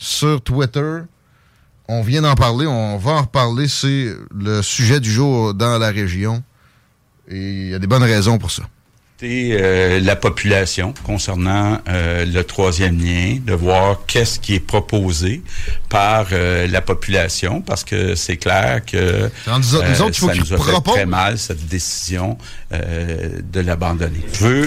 sur 0.00 0.40
Twitter. 0.40 1.02
On 1.86 2.02
vient 2.02 2.22
d'en 2.22 2.34
parler, 2.34 2.66
on 2.66 2.96
va 2.96 3.12
en 3.12 3.22
reparler. 3.22 3.68
C'est 3.68 4.08
le 4.34 4.62
sujet 4.62 4.98
du 4.98 5.12
jour 5.12 5.54
dans 5.54 5.78
la 5.78 5.90
région. 5.90 6.42
Et 7.28 7.36
il 7.36 7.68
y 7.68 7.74
a 7.74 7.78
des 7.78 7.86
bonnes 7.86 8.02
raisons 8.02 8.38
pour 8.38 8.50
ça. 8.50 8.64
Euh, 9.22 10.00
la 10.00 10.16
population 10.16 10.94
concernant 11.04 11.78
euh, 11.88 12.24
le 12.24 12.42
troisième 12.42 12.98
lien, 12.98 13.36
de 13.44 13.52
voir 13.52 14.00
qu'est-ce 14.06 14.40
qui 14.40 14.54
est 14.54 14.60
proposé 14.60 15.42
par 15.90 16.28
euh, 16.32 16.66
la 16.66 16.80
population, 16.80 17.60
parce 17.60 17.84
que 17.84 18.14
c'est 18.14 18.38
clair 18.38 18.82
que 18.84 19.30
nous 19.46 19.74
autres, 19.74 19.88
nous 19.90 20.02
autres, 20.02 20.14
ça 20.14 20.34
nous 20.34 20.54
a 20.54 20.58
fait 20.58 20.90
très 20.92 21.06
mal 21.06 21.38
cette 21.38 21.66
décision 21.66 22.38
de 22.70 23.60
l'abandonner. 23.60 24.24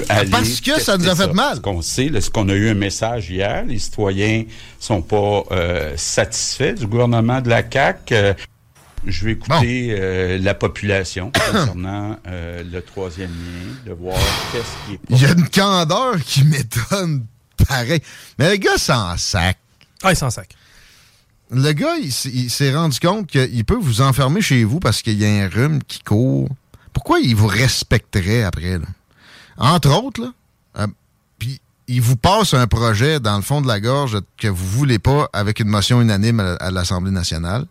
Aller 0.09 0.29
parce 0.29 0.61
que 0.61 0.79
ça 0.79 0.97
nous 0.97 1.07
a 1.07 1.15
fait 1.15 1.33
mal. 1.33 1.55
Ce 1.55 1.61
qu'on 1.61 1.81
sait, 1.81 2.11
ce 2.19 2.29
qu'on 2.29 2.49
a 2.49 2.53
eu 2.53 2.69
un 2.69 2.75
message 2.75 3.29
hier, 3.29 3.63
les 3.67 3.79
citoyens 3.79 4.43
sont 4.79 5.01
pas 5.01 5.43
satisfaits 5.95 6.73
du 6.73 6.87
gouvernement 6.87 7.41
de 7.41 7.49
la 7.49 7.63
CAC. 7.63 8.13
Je 9.05 9.25
vais 9.25 9.31
écouter 9.33 9.95
euh, 9.97 10.37
la 10.37 10.53
population 10.53 11.31
concernant 11.51 12.17
euh, 12.27 12.63
le 12.63 12.81
troisième 12.81 13.31
lien, 13.31 13.91
de 13.91 13.91
voir 13.91 14.17
qu'est-ce 14.51 14.87
qui 14.87 14.93
est. 14.93 14.99
Il 15.09 15.21
y 15.21 15.25
a 15.25 15.31
une 15.31 15.49
candeur 15.49 16.15
qui 16.23 16.43
m'étonne 16.45 17.25
pareil. 17.67 18.01
Mais 18.39 18.51
le 18.51 18.57
gars 18.57 18.77
s'en 18.77 19.17
sac. 19.17 19.57
Ah, 20.03 20.11
il 20.11 20.15
s'en 20.15 20.29
sac. 20.29 20.55
Le 21.51 21.71
gars, 21.73 21.95
il, 22.01 22.11
s'est 22.11 22.73
rendu 22.73 22.99
compte 22.99 23.27
qu'il 23.27 23.65
peut 23.65 23.77
vous 23.79 24.01
enfermer 24.01 24.41
chez 24.41 24.63
vous 24.63 24.79
parce 24.79 25.01
qu'il 25.01 25.19
y 25.19 25.25
a 25.25 25.43
un 25.43 25.49
rhume 25.49 25.83
qui 25.83 25.99
court. 25.99 26.49
Pourquoi 26.93 27.19
il 27.19 27.35
vous 27.35 27.47
respecterait 27.47 28.43
après? 28.43 28.79
Là? 28.79 28.85
Entre 29.57 29.89
autres, 29.89 30.21
là, 30.21 30.33
euh, 30.79 30.87
puis 31.37 31.59
il 31.87 32.01
vous 32.01 32.15
passe 32.15 32.53
un 32.53 32.65
projet 32.65 33.19
dans 33.19 33.35
le 33.35 33.43
fond 33.43 33.61
de 33.61 33.67
la 33.67 33.79
gorge 33.79 34.19
que 34.37 34.47
vous 34.47 34.65
voulez 34.65 34.97
pas 34.97 35.29
avec 35.33 35.59
une 35.59 35.67
motion 35.67 36.01
unanime 36.01 36.39
à 36.39 36.71
l'Assemblée 36.71 37.11
nationale 37.11 37.67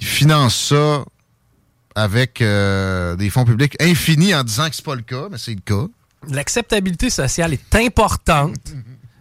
il 0.00 0.06
finance 0.06 0.56
ça 0.56 1.04
avec 1.94 2.40
euh, 2.40 3.16
des 3.16 3.30
fonds 3.30 3.44
publics 3.44 3.76
infinis 3.80 4.34
en 4.34 4.44
disant 4.44 4.68
que 4.68 4.76
c'est 4.76 4.84
pas 4.84 4.94
le 4.94 5.02
cas, 5.02 5.28
mais 5.30 5.38
c'est 5.38 5.54
le 5.54 5.60
cas. 5.60 5.86
L'acceptabilité 6.28 7.10
sociale 7.10 7.52
est 7.52 7.74
importante 7.74 8.74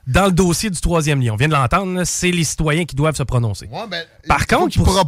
dans 0.08 0.26
le 0.26 0.32
dossier 0.32 0.70
du 0.70 0.80
troisième 0.80 1.22
lien. 1.22 1.34
On 1.34 1.36
vient 1.36 1.48
de 1.48 1.54
l'entendre, 1.54 2.04
c'est 2.06 2.32
les 2.32 2.44
citoyens 2.44 2.86
qui 2.86 2.96
doivent 2.96 3.16
se 3.16 3.24
prononcer. 3.24 3.70
Ben, 3.90 4.06
par 4.28 4.48
contre, 4.48 4.78
pour... 4.78 5.08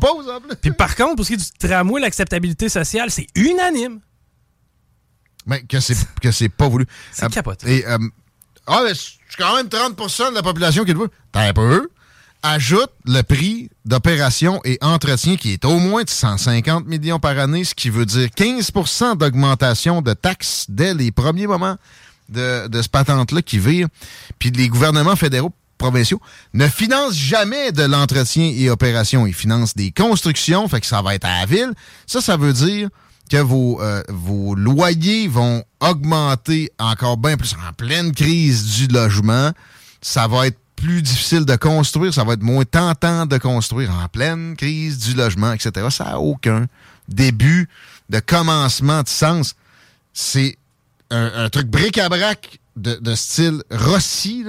puis 0.61 0.71
par 0.71 0.95
contre, 0.95 1.15
pour 1.15 1.25
ce 1.25 1.29
qui 1.29 1.33
est 1.35 1.37
du 1.37 1.67
tramway, 1.67 2.01
l'acceptabilité 2.01 2.69
sociale, 2.69 3.09
c'est 3.09 3.27
unanime. 3.35 4.01
Mais 5.45 5.61
que 5.63 5.79
c'est 5.79 5.95
que 6.21 6.31
c'est 6.31 6.49
pas 6.49 6.67
voulu. 6.67 6.85
C'est 7.11 7.25
euh, 7.25 7.29
capote. 7.29 7.63
Et 7.65 7.85
euh, 7.87 7.97
ah, 8.67 8.81
mais 8.85 8.93
c'est 8.93 9.37
quand 9.37 9.55
même 9.55 9.67
30% 9.67 10.31
de 10.31 10.35
la 10.35 10.43
population 10.43 10.83
qui 10.83 10.93
le 10.93 10.99
veut. 10.99 11.09
T'as 11.31 11.47
un 11.47 11.53
peu 11.53 11.89
ajoute 12.43 12.91
le 13.05 13.21
prix 13.21 13.69
d'opération 13.85 14.61
et 14.63 14.77
entretien 14.81 15.35
qui 15.35 15.51
est 15.53 15.65
au 15.65 15.79
moins 15.79 16.03
de 16.03 16.09
150 16.09 16.85
millions 16.85 17.19
par 17.19 17.37
année, 17.37 17.63
ce 17.63 17.75
qui 17.75 17.89
veut 17.89 18.05
dire 18.05 18.27
15% 18.27 19.17
d'augmentation 19.17 20.01
de 20.01 20.13
taxes 20.13 20.65
dès 20.69 20.93
les 20.93 21.11
premiers 21.11 21.47
moments 21.47 21.75
de, 22.29 22.67
de 22.67 22.81
ce 22.81 22.89
patente-là 22.89 23.41
qui 23.41 23.59
vire. 23.59 23.87
Puis 24.37 24.51
les 24.51 24.69
gouvernements 24.69 25.15
fédéraux 25.15 25.53
provinciaux 25.77 26.21
ne 26.53 26.67
financent 26.67 27.15
jamais 27.15 27.71
de 27.71 27.83
l'entretien 27.83 28.51
et 28.55 28.69
opération. 28.69 29.25
Ils 29.25 29.33
financent 29.33 29.75
des 29.75 29.91
constructions, 29.91 30.67
fait 30.67 30.81
que 30.81 30.85
ça 30.85 31.01
va 31.01 31.15
être 31.15 31.25
à 31.25 31.39
la 31.39 31.45
ville. 31.45 31.73
Ça, 32.05 32.21
ça 32.21 32.37
veut 32.37 32.53
dire 32.53 32.89
que 33.31 33.37
vos, 33.37 33.81
euh, 33.81 34.03
vos 34.09 34.55
loyers 34.55 35.27
vont 35.27 35.63
augmenter 35.79 36.71
encore 36.79 37.17
bien 37.17 37.37
plus 37.37 37.55
en 37.67 37.73
pleine 37.73 38.11
crise 38.13 38.65
du 38.75 38.87
logement. 38.87 39.51
Ça 40.01 40.27
va 40.27 40.47
être 40.47 40.57
plus 40.79 41.01
difficile 41.01 41.45
de 41.45 41.55
construire, 41.55 42.13
ça 42.13 42.23
va 42.23 42.33
être 42.33 42.41
moins 42.41 42.63
tentant 42.63 43.25
de 43.25 43.37
construire 43.37 43.91
en 43.91 44.07
pleine 44.07 44.55
crise 44.55 44.97
du 44.99 45.13
logement, 45.13 45.51
etc. 45.51 45.87
Ça 45.89 46.05
n'a 46.05 46.19
aucun 46.19 46.67
début 47.07 47.67
de 48.09 48.19
commencement 48.19 49.03
de 49.03 49.09
sens. 49.09 49.55
C'est 50.13 50.57
un, 51.11 51.49
truc 51.49 51.67
bric-à-brac 51.67 52.59
de, 52.75 53.15
style 53.15 53.61
Rossi, 53.71 54.45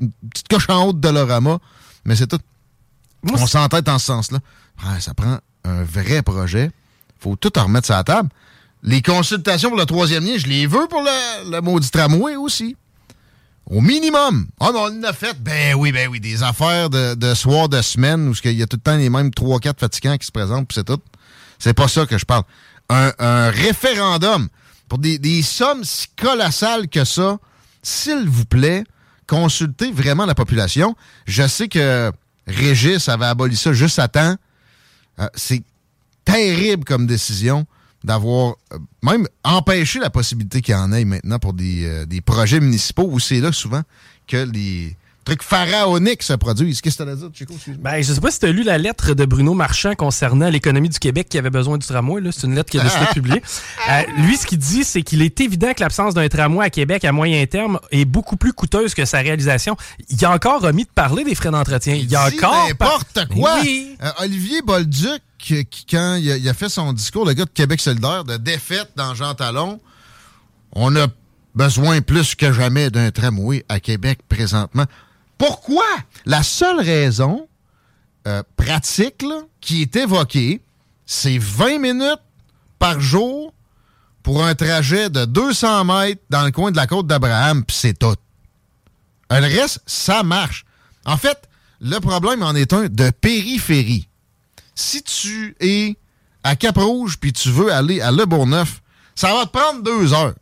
une 0.00 0.10
petite 0.30 0.48
coche 0.48 0.68
en 0.68 0.84
haut 0.84 0.92
de 0.92 1.00
Dolorama, 1.00 1.58
mais 2.04 2.14
c'est 2.14 2.28
tout. 2.28 2.40
On 3.28 3.46
s'entête 3.46 3.84
dans 3.84 3.98
ce 3.98 4.06
sens-là. 4.06 4.38
ça 5.00 5.12
prend 5.14 5.38
un 5.64 5.82
vrai 5.82 6.22
projet. 6.22 6.70
faut 7.18 7.34
tout 7.36 7.58
en 7.58 7.64
remettre 7.64 7.86
sur 7.86 7.96
la 7.96 8.04
table. 8.04 8.28
Les 8.84 9.02
consultations 9.02 9.70
pour 9.70 9.78
le 9.78 9.86
troisième 9.86 10.24
lien, 10.24 10.38
je 10.38 10.46
les 10.46 10.66
veux 10.66 10.86
pour 10.86 11.02
le, 11.02 11.50
le 11.50 11.60
maudit 11.60 11.90
tramway 11.90 12.36
aussi. 12.36 12.76
Au 13.70 13.82
minimum. 13.82 14.48
Ah, 14.60 14.70
on 14.74 15.02
a 15.02 15.12
fait, 15.12 15.36
ben 15.42 15.74
oui, 15.74 15.92
ben 15.92 16.08
oui, 16.08 16.20
des 16.20 16.42
affaires 16.42 16.88
de, 16.88 17.14
de 17.14 17.34
soir, 17.34 17.68
de 17.68 17.82
semaine, 17.82 18.28
où 18.28 18.34
il 18.44 18.52
y 18.52 18.62
a 18.62 18.66
tout 18.66 18.78
le 18.78 18.82
temps 18.82 18.96
les 18.96 19.10
mêmes 19.10 19.28
3-4 19.28 19.78
fatigants 19.78 20.16
qui 20.16 20.26
se 20.26 20.32
présentent, 20.32 20.66
puis 20.66 20.74
c'est 20.76 20.84
tout. 20.84 21.00
C'est 21.58 21.74
pas 21.74 21.86
ça 21.86 22.06
que 22.06 22.16
je 22.16 22.24
parle. 22.24 22.44
Un, 22.88 23.50
référendum 23.50 24.48
pour 24.88 24.98
des, 24.98 25.18
des, 25.18 25.42
sommes 25.42 25.84
si 25.84 26.06
colossales 26.16 26.88
que 26.88 27.04
ça, 27.04 27.36
s'il 27.82 28.26
vous 28.26 28.46
plaît, 28.46 28.84
consultez 29.26 29.92
vraiment 29.92 30.24
la 30.24 30.34
population. 30.34 30.96
Je 31.26 31.46
sais 31.46 31.68
que 31.68 32.10
Régis 32.46 33.10
avait 33.10 33.26
aboli 33.26 33.56
ça 33.56 33.74
juste 33.74 33.98
à 33.98 34.08
temps. 34.08 34.36
Euh, 35.18 35.28
c'est 35.34 35.62
terrible 36.24 36.84
comme 36.84 37.06
décision 37.06 37.66
d'avoir 38.04 38.56
euh, 38.72 38.78
même 39.02 39.26
empêché 39.44 39.98
la 39.98 40.10
possibilité 40.10 40.62
qu'il 40.62 40.74
y 40.74 40.76
en 40.76 40.92
ait 40.92 41.04
maintenant 41.04 41.38
pour 41.38 41.52
des, 41.52 41.84
euh, 41.84 42.06
des 42.06 42.20
projets 42.20 42.60
municipaux 42.60 43.08
où 43.10 43.18
c'est 43.18 43.40
là 43.40 43.52
souvent 43.52 43.82
que 44.26 44.36
les 44.36 44.96
trucs 45.28 45.42
pharaoniques 45.42 46.22
se 46.22 46.32
produisent. 46.32 46.80
Qu'est-ce 46.80 46.98
que 46.98 47.02
tu 47.02 47.08
as 47.08 47.12
à 47.12 47.16
dire, 47.16 47.28
Chico? 47.34 47.54
Ben, 47.78 48.00
je 48.00 48.12
sais 48.14 48.20
pas 48.20 48.30
si 48.30 48.40
tu 48.40 48.46
as 48.46 48.52
lu 48.52 48.62
la 48.62 48.78
lettre 48.78 49.12
de 49.12 49.26
Bruno 49.26 49.52
Marchand 49.52 49.94
concernant 49.94 50.48
l'économie 50.48 50.88
du 50.88 50.98
Québec 50.98 51.28
qui 51.28 51.36
avait 51.36 51.50
besoin 51.50 51.76
du 51.76 51.86
tramway. 51.86 52.22
C'est 52.32 52.46
une 52.46 52.54
lettre 52.54 52.70
qu'il 52.70 52.80
a 52.80 52.84
décidé 52.84 53.04
de 53.04 53.12
publier. 53.12 53.42
Euh, 53.88 54.02
lui, 54.18 54.36
ce 54.36 54.46
qu'il 54.46 54.58
dit, 54.58 54.84
c'est 54.84 55.02
qu'il 55.02 55.22
est 55.22 55.40
évident 55.40 55.72
que 55.72 55.80
l'absence 55.80 56.12
d'un 56.12 56.28
tramway 56.28 56.66
à 56.66 56.68
Québec 56.68 57.04
à 57.04 57.12
moyen 57.12 57.46
terme 57.46 57.78
est 57.90 58.04
beaucoup 58.04 58.36
plus 58.36 58.52
coûteuse 58.52 58.92
que 58.92 59.04
sa 59.06 59.18
réalisation. 59.18 59.76
Il 60.10 60.22
a 60.24 60.30
encore 60.30 60.60
remis 60.60 60.84
de 60.84 60.90
parler 60.90 61.24
des 61.24 61.34
frais 61.34 61.50
d'entretien. 61.50 61.94
Il, 61.94 62.14
a 62.14 62.26
encore... 62.26 62.66
n'importe 62.68 63.28
quoi! 63.28 63.60
Olivier 64.20 64.60
Bolduc 64.62 65.22
quand 65.90 66.16
il 66.16 66.48
a, 66.48 66.54
fait 66.54 66.68
son 66.68 66.92
discours, 66.92 67.24
le 67.24 67.32
gars 67.32 67.44
de 67.44 67.50
Québec 67.50 67.80
solidaire, 67.80 68.24
de 68.24 68.36
défaite 68.36 68.90
dans 68.96 69.14
Jean 69.14 69.34
Talon, 69.34 69.80
on 70.72 70.94
a 70.96 71.06
besoin 71.54 72.00
plus 72.00 72.34
que 72.34 72.52
jamais 72.52 72.90
d'un 72.90 73.10
tramway 73.10 73.64
à 73.68 73.80
Québec 73.80 74.20
présentement. 74.28 74.84
Pourquoi? 75.38 75.84
La 76.26 76.42
seule 76.42 76.80
raison 76.80 77.48
euh, 78.26 78.42
pratique 78.56 79.24
qui 79.60 79.82
est 79.82 79.96
évoquée, 79.96 80.60
c'est 81.06 81.38
20 81.38 81.78
minutes 81.78 82.20
par 82.78 83.00
jour 83.00 83.54
pour 84.22 84.44
un 84.44 84.54
trajet 84.54 85.08
de 85.08 85.24
200 85.24 85.84
mètres 85.84 86.22
dans 86.28 86.44
le 86.44 86.50
coin 86.50 86.70
de 86.70 86.76
la 86.76 86.86
côte 86.86 87.06
d'Abraham, 87.06 87.64
puis 87.64 87.76
c'est 87.76 87.98
tout. 87.98 88.14
Le 89.30 89.40
reste, 89.40 89.80
ça 89.86 90.22
marche. 90.22 90.64
En 91.04 91.16
fait, 91.16 91.48
le 91.80 91.98
problème 92.00 92.42
en 92.42 92.54
est 92.54 92.72
un 92.72 92.88
de 92.88 93.10
périphérie 93.10 94.07
si 94.78 95.02
tu 95.02 95.56
es 95.60 95.96
à 96.44 96.54
Cap-Rouge 96.54 97.18
puis 97.18 97.32
tu 97.32 97.50
veux 97.50 97.72
aller 97.72 98.00
à 98.00 98.12
Le 98.12 98.24
Bourgneuf, 98.24 98.80
ça 99.14 99.34
va 99.34 99.44
te 99.44 99.50
prendre 99.50 99.82
deux 99.82 100.12
heures. 100.12 100.34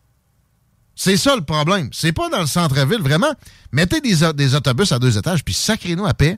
C'est 0.95 1.17
ça 1.17 1.35
le 1.35 1.43
problème. 1.43 1.89
C'est 1.93 2.13
pas 2.13 2.29
dans 2.29 2.41
le 2.41 2.47
centre-ville, 2.47 3.01
vraiment. 3.01 3.33
Mettez 3.73 4.01
des, 4.01 4.55
autobus 4.55 4.93
à 4.93 4.99
deux 4.99 5.17
étages, 5.17 5.45
puis 5.45 5.55
sacrez-nous 5.55 6.07
à 6.07 6.15
paix 6.15 6.37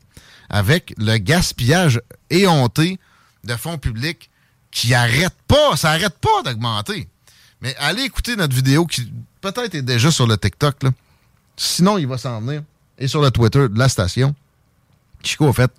avec 0.49 0.95
le 0.97 1.19
gaspillage 1.19 2.01
éhonté 2.31 2.99
de 3.45 3.55
fonds 3.55 3.79
publics 3.79 4.31
qui 4.71 4.95
arrête 4.95 5.35
pas, 5.47 5.77
ça 5.77 5.91
arrête 5.91 6.19
pas 6.19 6.43
d'augmenter. 6.45 7.09
Mais 7.61 7.75
allez 7.79 8.03
écouter 8.03 8.37
notre 8.37 8.55
vidéo 8.55 8.87
qui 8.87 9.13
peut-être 9.41 9.75
est 9.75 9.83
déjà 9.83 10.11
sur 10.11 10.27
le 10.27 10.37
TikTok. 10.37 10.77
Sinon, 11.57 11.99
il 11.99 12.07
va 12.07 12.19
s'en 12.19 12.41
venir. 12.41 12.63
Et 12.99 13.09
sur 13.09 13.21
le 13.21 13.31
Twitter 13.31 13.69
de 13.69 13.79
la 13.79 13.89
station. 13.89 14.35
Chico 15.23 15.49
a 15.49 15.53
fait 15.53 15.71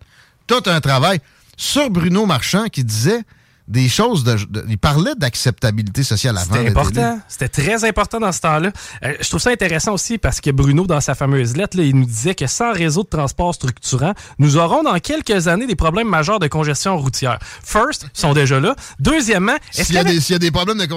tout 0.48 0.64
un 0.66 0.82
travail 0.82 1.22
sur 1.60 1.90
Bruno 1.90 2.26
Marchand 2.26 2.68
qui 2.70 2.86
disait 2.86 3.22
des 3.70 3.88
choses 3.88 4.24
de, 4.24 4.36
il 4.68 4.80
parlait 4.80 5.14
d'acceptabilité 5.16 6.02
sociale 6.02 6.38
avant. 6.38 6.56
C'était 6.56 6.70
important. 6.70 7.20
C'était 7.28 7.50
très 7.50 7.86
important 7.86 8.20
dans 8.20 8.32
ce 8.32 8.42
temps-là. 8.42 8.72
Euh, 9.04 9.14
je 9.22 9.30
trouve 9.30 9.40
ça 9.40 9.52
intéressant 9.52 9.94
aussi 9.94 10.18
parce 10.18 10.42
que 10.42 10.50
Bruno, 10.50 10.88
dans 10.88 11.00
sa 11.02 11.14
fameuse 11.14 11.56
lettre, 11.56 11.78
il 11.78 11.96
nous 11.96 12.06
disait 12.06 12.34
que 12.34 12.48
sans 12.48 12.74
réseau 12.74 13.04
de 13.04 13.10
transport 13.10 13.54
structurant, 13.54 14.14
nous 14.40 14.58
aurons 14.58 14.82
dans 14.82 14.98
quelques 14.98 15.48
années 15.48 15.68
des 15.68 15.76
problèmes 15.76 16.10
majeurs 16.10 16.40
de 16.40 16.48
congestion 16.48 16.98
routière. 16.98 17.38
First, 17.64 18.08
sont 18.14 18.34
déjà 18.34 18.60
là. 18.60 18.76
Deuxièmement, 19.00 19.56
s'il 19.70 19.96
y, 19.96 20.32
y, 20.32 20.34
a 20.34 20.40
des 20.40 20.52
problèmes 20.52 20.80
de 20.80 20.88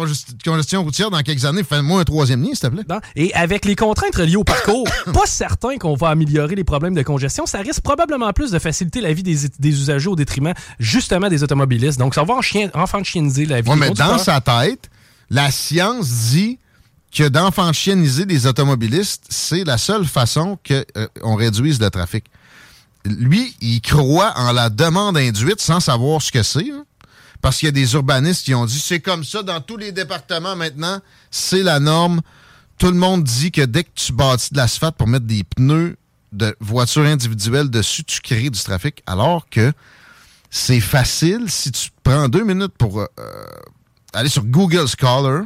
congestion 0.43 0.83
routière 0.83 1.11
dans 1.11 1.21
quelques 1.21 1.45
années, 1.45 1.65
fais-moi 1.65 2.01
un 2.01 2.05
troisième 2.05 2.43
lien, 2.43 2.55
s'il 2.55 2.61
te 2.61 2.67
plaît. 2.69 2.85
Et 3.17 3.35
avec 3.35 3.67
les 3.67 3.77
contraintes 3.77 4.17
liées 4.17 4.37
au 4.37 4.45
parcours, 4.45 4.89
pas 5.13 5.27
certain 5.27 5.77
qu'on 5.77 5.95
va 5.95 6.09
améliorer 6.09 6.55
les 6.55 6.65
problèmes 6.65 6.95
de 6.95 7.03
congestion. 7.03 7.45
Ça 7.45 7.59
risque 7.59 7.83
probablement 7.83 8.33
plus 8.33 8.51
de 8.51 8.59
faciliter 8.59 9.03
la 9.03 9.13
vie 9.13 9.23
des, 9.23 9.37
des 9.59 9.69
usagers 9.69 10.09
au 10.09 10.17
détriment 10.17 10.55
justement 10.79 11.29
des 11.29 11.43
automobilistes. 11.43 11.99
Donc, 11.99 12.15
ça 12.15 12.25
va 12.25 12.35
en 12.35 12.41
chien 12.41 12.62
enfant 12.75 13.01
de 13.01 13.07
chieniser 13.07 13.47
la 13.47 13.61
vie. 13.61 13.71
mais 13.77 13.91
dans 13.91 14.19
sa 14.19 14.41
tête, 14.41 14.91
la 15.31 15.51
science 15.51 16.09
dit 16.31 16.59
que 17.13 17.29
d'enfantieniser 17.29 18.25
des 18.25 18.47
automobilistes, 18.47 19.25
c'est 19.29 19.65
la 19.65 19.79
seule 19.79 20.07
façon 20.07 20.59
qu'on 20.67 20.83
euh, 20.97 21.35
réduise 21.35 21.79
le 21.81 21.91
trafic. 21.91 22.25
Lui, 23.05 23.55
il 23.61 23.81
croit 23.81 24.33
en 24.37 24.53
la 24.53 24.71
demande 24.71 25.17
induite 25.19 25.61
sans 25.61 25.81
savoir 25.81 26.23
ce 26.23 26.33
que 26.33 26.43
c'est. 26.43 26.71
Hein. 26.71 26.85
parce 27.41 27.59
qu'il 27.59 27.67
y 27.67 27.69
a 27.69 27.73
des 27.73 27.95
urbanistes 27.95 28.45
qui 28.45 28.55
ont 28.55 28.65
dit 28.65 28.79
c'est 28.79 29.01
comme 29.01 29.25
ça 29.25 29.43
dans 29.43 29.61
tous 29.61 29.77
les 29.77 29.93
départements 29.93 30.57
maintenant, 30.57 31.01
c'est 31.31 31.63
la 31.63 31.81
norme. 31.81 32.21
Tout 32.79 32.91
le 32.91 32.99
monde 32.99 33.25
dit 33.25 33.51
que 33.51 33.63
dès 33.63 33.85
que 33.85 33.91
tu 33.95 34.13
bâtis 34.13 34.53
de 34.53 34.57
l'asphalte 34.57 34.97
pour 34.97 35.09
mettre 35.09 35.27
des 35.27 35.45
pneus 35.45 35.97
de 36.33 36.57
voitures 36.61 37.05
individuelles 37.05 37.69
dessus, 37.69 38.05
tu 38.05 38.21
crées 38.21 38.51
du 38.51 38.59
trafic. 38.59 39.03
Alors 39.07 39.49
que 39.51 39.73
c'est 40.51 40.81
facile 40.81 41.47
si 41.49 41.73
tu 41.73 41.91
prends 42.03 42.29
deux 42.29 42.45
minutes 42.45 42.75
pour 42.79 43.01
euh, 43.01 43.07
aller 44.13 44.29
sur 44.29 44.45
Google 44.45 44.87
Scholar, 44.87 45.45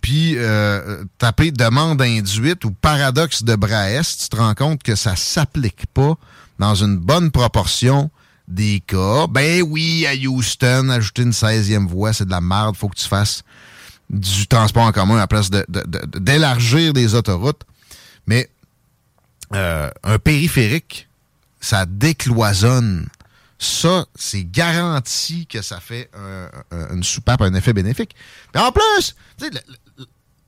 puis 0.00 0.34
euh, 0.36 1.04
taper 1.18 1.50
demande 1.50 2.00
induite 2.02 2.64
ou 2.64 2.70
paradoxe 2.70 3.42
de 3.42 3.56
Braest, 3.56 4.22
tu 4.22 4.28
te 4.28 4.36
rends 4.36 4.54
compte 4.54 4.82
que 4.82 4.94
ça 4.94 5.16
s'applique 5.16 5.86
pas 5.92 6.14
dans 6.58 6.74
une 6.74 6.96
bonne 6.96 7.30
proportion 7.30 8.10
des 8.46 8.82
cas. 8.86 9.26
Ben 9.28 9.62
oui, 9.62 10.06
à 10.06 10.14
Houston, 10.14 10.88
ajouter 10.90 11.22
une 11.22 11.32
16e 11.32 11.86
voie, 11.86 12.12
c'est 12.12 12.24
de 12.24 12.30
la 12.30 12.40
merde. 12.40 12.76
Faut 12.76 12.88
que 12.88 12.96
tu 12.96 13.06
fasses 13.08 13.42
du 14.10 14.46
transport 14.46 14.84
en 14.84 14.92
commun 14.92 15.18
à 15.18 15.26
place 15.26 15.50
d'élargir 15.50 16.92
des 16.92 17.14
autoroutes. 17.14 17.62
Mais 18.26 18.48
euh, 19.54 19.90
un 20.02 20.18
périphérique, 20.18 21.08
ça 21.60 21.86
décloisonne 21.86 23.08
ça, 23.58 24.06
c'est 24.14 24.44
garanti 24.44 25.46
que 25.46 25.62
ça 25.62 25.80
fait 25.80 26.10
une 26.70 27.02
soupape, 27.02 27.42
un 27.42 27.54
effet 27.54 27.72
bénéfique. 27.72 28.14
Mais 28.54 28.60
en 28.60 28.72
plus, 28.72 29.14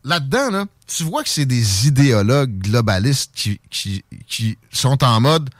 là-dedans, 0.04 0.66
tu 0.86 1.04
vois 1.04 1.22
que 1.22 1.28
c'est 1.28 1.46
des 1.46 1.88
idéologues 1.88 2.58
globalistes 2.58 3.32
qui, 3.34 3.60
qui, 3.70 4.58
sont 4.72 5.02
en 5.04 5.20
mode 5.20 5.50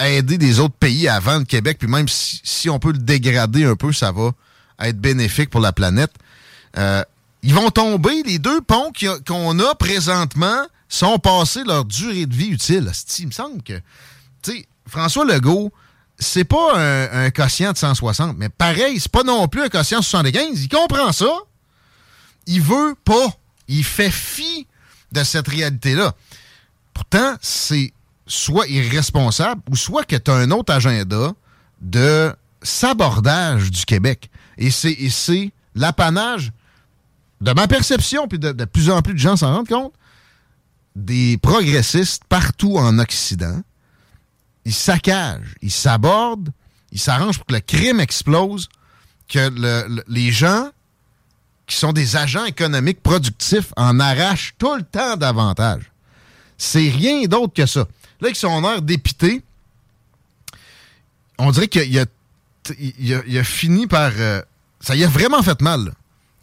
aider 0.00 0.38
des 0.38 0.58
autres 0.60 0.74
pays 0.74 1.08
à 1.08 1.20
vendre 1.20 1.46
Québec, 1.46 1.78
puis 1.78 1.88
même 1.88 2.08
si, 2.08 2.68
on 2.68 2.78
peut 2.78 2.92
le 2.92 2.98
dégrader 2.98 3.64
un 3.64 3.76
peu, 3.76 3.92
ça 3.92 4.12
va 4.12 4.32
être 4.80 5.00
bénéfique 5.00 5.50
pour 5.50 5.60
la 5.60 5.72
planète. 5.72 6.12
Euh, 6.76 7.04
ils 7.42 7.54
vont 7.54 7.70
tomber, 7.70 8.22
les 8.24 8.38
deux 8.38 8.60
ponts 8.60 8.92
qu'on 9.26 9.58
a 9.58 9.74
présentement 9.74 10.66
sont 10.88 11.18
passés 11.18 11.64
leur 11.64 11.84
durée 11.84 12.26
de 12.26 12.34
vie 12.34 12.48
utile. 12.48 12.90
Il 13.18 13.26
me 13.26 13.32
semble 13.32 13.62
que, 13.62 13.74
tu 14.42 14.52
sais, 14.52 14.66
François 14.86 15.24
Legault, 15.24 15.72
c'est 16.22 16.44
pas 16.44 16.76
un, 16.76 17.30
quotient 17.30 17.72
de 17.72 17.76
160, 17.76 18.36
mais 18.38 18.48
pareil, 18.48 18.98
c'est 18.98 19.10
pas 19.10 19.22
non 19.22 19.48
plus 19.48 19.62
un 19.62 19.68
quotient 19.68 19.98
de 19.98 20.04
75. 20.04 20.62
Il 20.62 20.68
comprend 20.68 21.12
ça. 21.12 21.30
Il 22.46 22.62
veut 22.62 22.94
pas. 23.04 23.28
Il 23.68 23.84
fait 23.84 24.10
fi 24.10 24.66
de 25.12 25.22
cette 25.24 25.48
réalité-là. 25.48 26.14
Pourtant, 26.94 27.34
c'est 27.40 27.92
soit 28.26 28.66
irresponsable 28.68 29.60
ou 29.70 29.76
soit 29.76 30.04
que 30.04 30.16
tu 30.16 30.30
as 30.30 30.34
un 30.34 30.50
autre 30.50 30.72
agenda 30.72 31.32
de 31.80 32.34
sabordage 32.62 33.70
du 33.70 33.84
Québec. 33.84 34.30
Et 34.58 34.70
c'est 34.70 35.52
l'apanage, 35.74 36.52
de 37.40 37.52
ma 37.52 37.66
perception, 37.66 38.28
puis 38.28 38.38
de, 38.38 38.52
de 38.52 38.64
plus 38.64 38.90
en 38.90 39.02
plus 39.02 39.14
de 39.14 39.18
gens 39.18 39.36
s'en 39.36 39.54
rendent 39.54 39.68
compte, 39.68 39.92
des 40.94 41.38
progressistes 41.38 42.24
partout 42.28 42.76
en 42.76 42.98
Occident 42.98 43.60
il 44.64 44.72
saccage, 44.72 45.54
il 45.60 45.70
s'aborde, 45.70 46.50
il 46.92 47.00
s'arrange 47.00 47.38
pour 47.38 47.46
que 47.46 47.54
le 47.54 47.60
crime 47.60 48.00
explose, 48.00 48.68
que 49.28 49.50
les 50.08 50.30
gens 50.30 50.70
qui 51.66 51.76
sont 51.76 51.92
des 51.92 52.16
agents 52.16 52.44
économiques 52.44 53.02
productifs 53.02 53.72
en 53.76 53.98
arrachent 53.98 54.54
tout 54.58 54.74
le 54.74 54.82
temps 54.82 55.16
davantage. 55.16 55.90
C'est 56.58 56.90
rien 56.90 57.24
d'autre 57.24 57.54
que 57.54 57.66
ça. 57.66 57.86
Là, 58.20 58.28
ils 58.28 58.36
sont 58.36 58.62
air 58.64 58.82
dépités. 58.82 59.42
On 61.38 61.50
dirait 61.50 61.68
qu'il 61.68 61.98
a, 61.98 62.04
il 62.78 63.38
a, 63.38 63.44
fini 63.44 63.86
par... 63.86 64.12
Euh, 64.16 64.42
ça 64.80 64.94
y 64.94 65.02
a 65.02 65.08
vraiment 65.08 65.42
fait 65.42 65.60
mal. 65.60 65.92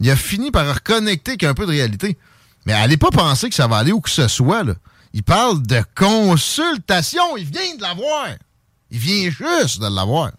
Il 0.00 0.10
a 0.10 0.16
fini 0.16 0.50
par 0.50 0.66
reconnecter 0.74 1.32
avec 1.32 1.44
un 1.44 1.54
peu 1.54 1.64
de 1.64 1.70
réalité. 1.70 2.18
Mais 2.66 2.72
allez 2.72 2.96
pas 2.96 3.10
penser 3.10 3.48
que 3.48 3.54
ça 3.54 3.66
va 3.66 3.78
aller 3.78 3.92
où 3.92 4.00
que 4.00 4.10
ce 4.10 4.28
soit. 4.28 4.64
Là. 4.64 4.74
Il 5.12 5.22
parle 5.22 5.62
de 5.62 5.82
consultation. 5.94 7.36
Il 7.36 7.44
vient 7.44 7.76
de 7.76 7.82
l'avoir. 7.82 8.28
Il 8.90 8.98
vient 8.98 9.30
juste 9.30 9.80
de 9.80 9.94
l'avoir. 9.94 10.32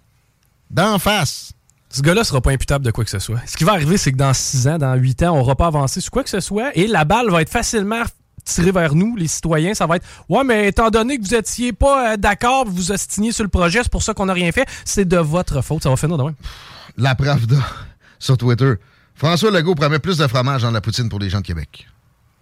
D'en 0.69 0.99
face. 0.99 1.51
Ce 1.89 2.01
gars-là 2.01 2.23
sera 2.23 2.39
pas 2.39 2.51
imputable 2.51 2.85
de 2.85 2.91
quoi 2.91 3.03
que 3.03 3.09
ce 3.09 3.19
soit. 3.19 3.39
Ce 3.45 3.57
qui 3.57 3.65
va 3.65 3.73
arriver, 3.73 3.97
c'est 3.97 4.13
que 4.13 4.17
dans 4.17 4.33
6 4.33 4.67
ans, 4.69 4.77
dans 4.77 4.95
8 4.95 5.23
ans, 5.23 5.33
on 5.33 5.37
n'aura 5.37 5.55
pas 5.55 5.67
avancé 5.67 5.99
sur 5.99 6.09
quoi 6.09 6.23
que 6.23 6.29
ce 6.29 6.39
soit 6.39 6.75
et 6.75 6.87
la 6.87 7.03
balle 7.03 7.29
va 7.29 7.41
être 7.41 7.49
facilement 7.49 8.03
tirée 8.45 8.71
vers 8.71 8.95
nous, 8.95 9.17
les 9.17 9.27
citoyens. 9.27 9.73
Ça 9.73 9.87
va 9.87 9.97
être 9.97 10.05
Ouais, 10.29 10.43
mais 10.45 10.69
étant 10.69 10.89
donné 10.89 11.17
que 11.17 11.23
vous 11.23 11.35
étiez 11.35 11.73
pas 11.73 12.13
euh, 12.13 12.17
d'accord, 12.17 12.65
vous 12.65 12.71
vous 12.71 12.91
ostiniez 12.93 13.33
sur 13.33 13.43
le 13.43 13.49
projet, 13.49 13.81
c'est 13.83 13.91
pour 13.91 14.03
ça 14.03 14.13
qu'on 14.13 14.25
n'a 14.25 14.33
rien 14.33 14.51
fait, 14.53 14.67
c'est 14.85 15.05
de 15.05 15.17
votre 15.17 15.61
faute. 15.61 15.83
Ça 15.83 15.89
va 15.89 15.97
finir 15.97 16.17
de 16.17 16.23
même. 16.23 16.35
La 16.97 17.13
Pravda 17.13 17.57
sur 18.19 18.37
Twitter. 18.37 18.75
François 19.15 19.51
Legault 19.51 19.75
promet 19.75 19.99
plus 19.99 20.17
de 20.17 20.27
fromage 20.27 20.61
dans 20.61 20.71
la 20.71 20.81
poutine 20.81 21.09
pour 21.09 21.19
les 21.19 21.29
gens 21.29 21.41
de 21.41 21.45
Québec. 21.45 21.87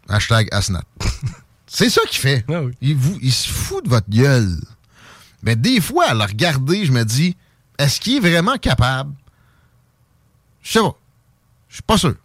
Hashtag 0.08 0.48
Asnat. 0.52 0.84
C'est 1.70 1.90
ça 1.90 2.02
qu'il 2.10 2.20
fait. 2.20 2.44
Ah 2.50 2.62
il, 2.82 2.96
vous, 2.96 3.18
il 3.22 3.32
se 3.32 3.48
fout 3.48 3.84
de 3.86 3.90
votre 3.90 4.10
gueule. 4.10 4.58
Mais 5.44 5.56
des 5.56 5.80
fois, 5.80 6.08
à 6.08 6.14
le 6.14 6.24
regarder, 6.24 6.86
je 6.86 6.92
me 6.92 7.06
dis, 7.06 7.38
est-ce 7.78 8.00
qu'il 8.00 8.18
est 8.18 8.30
vraiment 8.30 8.58
capable? 8.58 9.14
Je 10.62 10.74
sais 10.74 10.80
pas. 10.80 10.96
Je 11.70 11.76
suis 11.76 11.84
pas 11.84 11.98
sûr. 11.98 12.16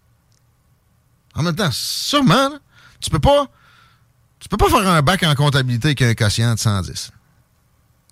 En 1.34 1.42
même 1.42 1.54
temps, 1.54 1.70
sûrement, 1.70 2.50
tu 3.00 3.10
peux 3.10 3.18
pas. 3.18 3.46
Tu 4.40 4.48
peux 4.48 4.56
pas 4.56 4.68
faire 4.68 4.88
un 4.88 5.02
bac 5.02 5.22
en 5.22 5.34
comptabilité 5.34 5.88
avec 5.88 6.02
un 6.02 6.14
quotient 6.14 6.54
de 6.54 6.58
110. 6.58 7.12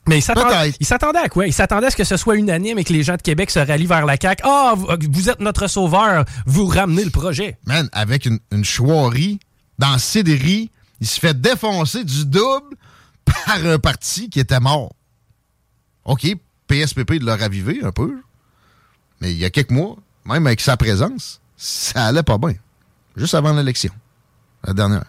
Mais 0.09 0.19
il 0.19 0.23
s'attendait 0.23 1.19
à 1.19 1.29
quoi? 1.29 1.47
Il 1.47 1.53
s'attendait 1.53 1.87
à 1.87 1.91
ce 1.91 1.97
que 1.97 2.05
ce 2.05 2.17
soit 2.17 2.37
unanime 2.37 2.79
et 2.79 2.85
que 2.85 2.93
les 2.93 3.03
gens 3.03 3.17
de 3.17 3.23
Québec 3.23 3.51
se 3.51 3.59
rallient 3.59 3.87
vers 3.87 4.05
la 4.05 4.17
CAQ. 4.21 4.43
Ah, 4.45 4.75
vous, 4.77 5.31
êtes 5.31 5.41
notre 5.41 5.69
sauveur, 5.69 6.25
vous 6.47 6.67
ramenez 6.67 7.05
le 7.05 7.11
projet. 7.11 7.59
Man, 7.67 7.89
avec 7.93 8.27
une, 8.27 8.41
une 8.51 8.65
chouerie 8.65 9.39
dans 9.79 9.99
Cédéry, 9.99 10.71
il 11.03 11.09
se 11.09 11.19
fait 11.19 11.39
défoncer 11.39 12.05
du 12.05 12.25
double 12.27 12.77
par 13.25 13.57
un 13.67 13.77
parti 13.81 14.31
qui 14.31 14.39
était 14.39 14.61
mort. 14.61 14.95
OK, 16.05 16.25
PSPP 16.69 17.15
l'a 17.21 17.35
ravivé 17.35 17.81
un 17.83 17.91
peu, 17.91 18.21
mais 19.21 19.33
il 19.33 19.39
y 19.39 19.45
a 19.45 19.51
quelques 19.51 19.73
mois, 19.73 19.97
même 20.25 20.47
avec 20.47 20.61
sa 20.61 20.77
présence, 20.77 21.41
ça 21.57 22.07
allait 22.07 22.23
pas 22.23 22.39
bien. 22.39 22.55
Juste 23.17 23.35
avant 23.35 23.53
l'élection, 23.53 23.93
la 24.63 24.75
dernière. 24.75 25.07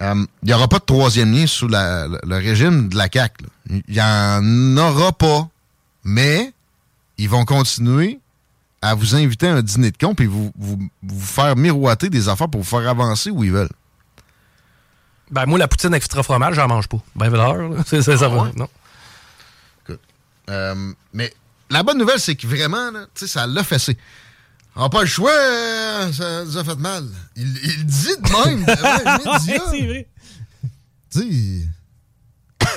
Euh, 0.00 0.24
il 0.42 0.46
n'y 0.46 0.54
aura 0.54 0.68
pas 0.68 0.78
de 0.78 0.84
troisième 0.84 1.34
lien 1.34 1.46
sous 1.46 1.68
le, 1.68 2.36
régime 2.36 2.88
de 2.88 2.96
la 2.96 3.08
CAQ. 3.12 3.44
Il 3.68 3.82
n'y 3.90 4.00
en 4.00 4.76
aura 4.78 5.12
pas, 5.12 5.50
mais 6.02 6.54
ils 7.18 7.28
vont 7.28 7.44
continuer 7.44 8.20
à 8.80 8.94
vous 8.94 9.16
inviter 9.16 9.48
à 9.48 9.56
un 9.56 9.62
dîner 9.62 9.90
de 9.90 9.98
con 9.98 10.14
et 10.18 10.26
vous 10.26 10.88
faire 11.20 11.56
miroiter 11.56 12.08
des 12.08 12.30
affaires 12.30 12.48
pour 12.48 12.62
vous 12.62 12.66
faire 12.66 12.88
avancer 12.88 13.28
où 13.28 13.44
ils 13.44 13.52
veulent. 13.52 13.68
Ben, 15.30 15.46
moi, 15.46 15.58
la 15.58 15.68
poutine 15.68 15.88
avec 15.88 16.02
extra 16.02 16.22
fromage, 16.22 16.54
j'en 16.54 16.68
mange 16.68 16.88
pas. 16.88 16.98
Ben, 17.14 17.30
c'est 17.86 18.02
ça, 18.02 18.16
ça 18.16 18.30
ah 18.32 18.50
Non. 18.56 18.68
Euh, 20.48 20.92
mais 21.12 21.32
la 21.70 21.82
bonne 21.82 21.98
nouvelle, 21.98 22.20
c'est 22.20 22.36
que 22.36 22.46
vraiment, 22.46 22.90
là, 22.92 23.06
ça 23.14 23.46
l'a 23.46 23.64
fessé. 23.64 23.96
On 24.76 24.82
n'a 24.82 24.88
pas 24.88 25.00
le 25.00 25.06
choix, 25.06 25.32
euh, 25.32 26.12
ça 26.12 26.44
nous 26.44 26.56
a 26.56 26.64
fait 26.64 26.78
mal. 26.78 27.04
Il, 27.34 27.46
il 27.46 27.86
dit 27.86 28.16
de 28.20 28.48
même. 28.48 28.66
c'est 29.44 29.86
vrai. 29.86 30.06
Tu 31.10 31.66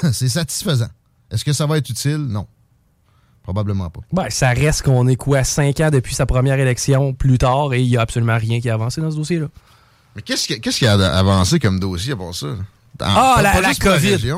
sais, 0.01 0.11
c'est 0.13 0.29
satisfaisant. 0.29 0.89
Est-ce 1.29 1.45
que 1.45 1.53
ça 1.53 1.65
va 1.65 1.77
être 1.77 1.89
utile? 1.89 2.17
Non. 2.17 2.47
Probablement 3.43 3.89
pas. 3.89 4.01
Ben, 4.11 4.29
ça 4.29 4.49
reste 4.49 4.83
qu'on 4.83 5.07
est 5.07 5.15
quoi, 5.15 5.43
cinq 5.43 5.79
ans 5.79 5.89
depuis 5.91 6.15
sa 6.15 6.25
première 6.25 6.59
élection 6.59 7.13
plus 7.13 7.37
tard 7.37 7.73
et 7.73 7.81
il 7.81 7.89
n'y 7.89 7.97
a 7.97 8.01
absolument 8.01 8.37
rien 8.37 8.61
qui 8.61 8.69
a 8.69 8.75
avancé 8.75 9.01
dans 9.01 9.11
ce 9.11 9.17
dossier-là. 9.17 9.47
Mais 10.15 10.21
qu'est-ce 10.21 10.47
qui, 10.47 10.85
a 10.87 10.93
avancé 10.93 11.59
comme 11.59 11.79
dossier 11.79 12.15
pour 12.15 12.35
ça? 12.35 12.47
ah, 13.01 13.39
la, 13.41 13.61
la 13.61 13.75
COVID. 13.75 14.33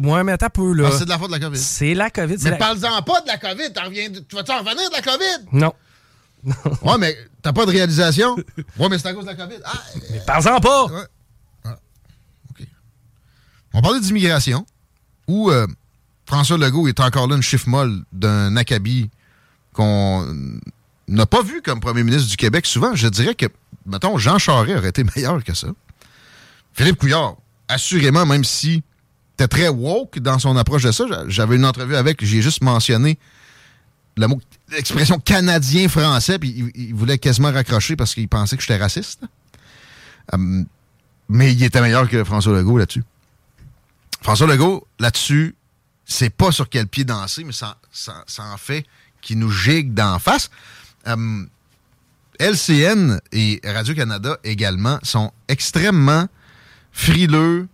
Moi, 0.00 0.24
mais 0.24 0.32
attends 0.32 0.50
peu, 0.50 0.72
là. 0.72 0.88
Ah, 0.88 0.96
c'est 0.96 1.04
de 1.04 1.10
la 1.10 1.18
faute 1.18 1.28
de 1.28 1.32
la 1.32 1.40
COVID. 1.40 1.58
C'est 1.58 1.94
la 1.94 2.10
COVID. 2.10 2.36
Mais 2.44 2.58
parle-en 2.58 3.02
pas 3.02 3.20
de 3.22 3.26
la 3.26 3.38
COVID. 3.38 4.24
Tu 4.28 4.36
vas-tu 4.36 4.52
en 4.52 4.58
revenir 4.58 4.88
de 4.88 4.94
la 4.94 5.02
COVID? 5.02 5.48
Non. 5.52 5.72
ouais, 6.82 6.98
mais 6.98 7.16
t'as 7.42 7.52
pas 7.52 7.64
de 7.64 7.70
réalisation? 7.70 8.36
Ouais, 8.78 8.88
mais 8.90 8.98
c'est 8.98 9.08
à 9.08 9.14
cause 9.14 9.24
de 9.24 9.30
la 9.30 9.34
COVID. 9.34 9.60
Ah, 9.64 9.82
mais 10.10 10.20
parle-en 10.26 10.60
pas! 10.60 10.84
Ouais. 10.86 11.02
Ah, 11.64 11.78
OK. 12.50 12.66
On 13.72 13.82
parlait 13.82 14.00
d'immigration, 14.00 14.66
où 15.26 15.50
euh, 15.50 15.66
François 16.26 16.58
Legault 16.58 16.88
est 16.88 17.00
encore 17.00 17.26
là 17.26 17.36
une 17.36 17.42
chiffre 17.42 17.68
molle 17.68 18.02
d'un 18.12 18.56
acabit 18.56 19.10
qu'on 19.72 20.26
n'a 21.08 21.26
pas 21.26 21.42
vu 21.42 21.62
comme 21.62 21.80
premier 21.80 22.02
ministre 22.02 22.28
du 22.28 22.36
Québec 22.36 22.66
souvent. 22.66 22.94
Je 22.94 23.08
dirais 23.08 23.34
que, 23.34 23.46
mettons, 23.86 24.18
Jean 24.18 24.38
Charest 24.38 24.78
aurait 24.78 24.88
été 24.88 25.04
meilleur 25.16 25.42
que 25.44 25.54
ça. 25.54 25.68
Philippe 26.72 26.96
Couillard, 26.96 27.36
assurément, 27.68 28.26
même 28.26 28.44
si 28.44 28.82
était 29.34 29.48
très 29.48 29.68
woke 29.68 30.18
dans 30.20 30.38
son 30.38 30.56
approche 30.56 30.84
de 30.84 30.92
ça, 30.92 31.04
j'avais 31.26 31.56
une 31.56 31.64
entrevue 31.64 31.96
avec, 31.96 32.24
j'ai 32.24 32.40
juste 32.40 32.62
mentionné 32.62 33.18
l'expression 34.70 35.18
canadien-français, 35.18 36.38
puis 36.38 36.72
il, 36.74 36.94
voulait 36.94 37.18
quasiment 37.18 37.50
raccrocher 37.50 37.96
parce 37.96 38.14
qu'il 38.14 38.28
pensait 38.28 38.56
que 38.56 38.62
j'étais 38.62 38.76
raciste. 38.76 39.22
Hum, 40.32 40.66
mais 41.28 41.52
il 41.52 41.62
était 41.64 41.80
meilleur 41.80 42.08
que 42.08 42.22
François 42.22 42.56
Legault 42.56 42.78
là-dessus. 42.78 43.02
François 44.22 44.46
Legault, 44.46 44.86
là-dessus, 45.00 45.56
c'est 46.04 46.30
pas 46.30 46.52
sur 46.52 46.68
quel 46.68 46.86
pied 46.86 47.04
danser, 47.04 47.44
mais 47.44 47.52
ça, 47.52 47.76
en 48.38 48.56
fait 48.56 48.86
qui 49.20 49.36
nous 49.36 49.50
gigue 49.50 49.94
d'en 49.94 50.18
face. 50.18 50.50
Hum, 51.06 51.48
LCN 52.38 53.20
et 53.32 53.60
Radio-Canada 53.64 54.38
également 54.44 54.98
sont 55.02 55.32
extrêmement 55.48 56.26
frileux, 56.92 57.68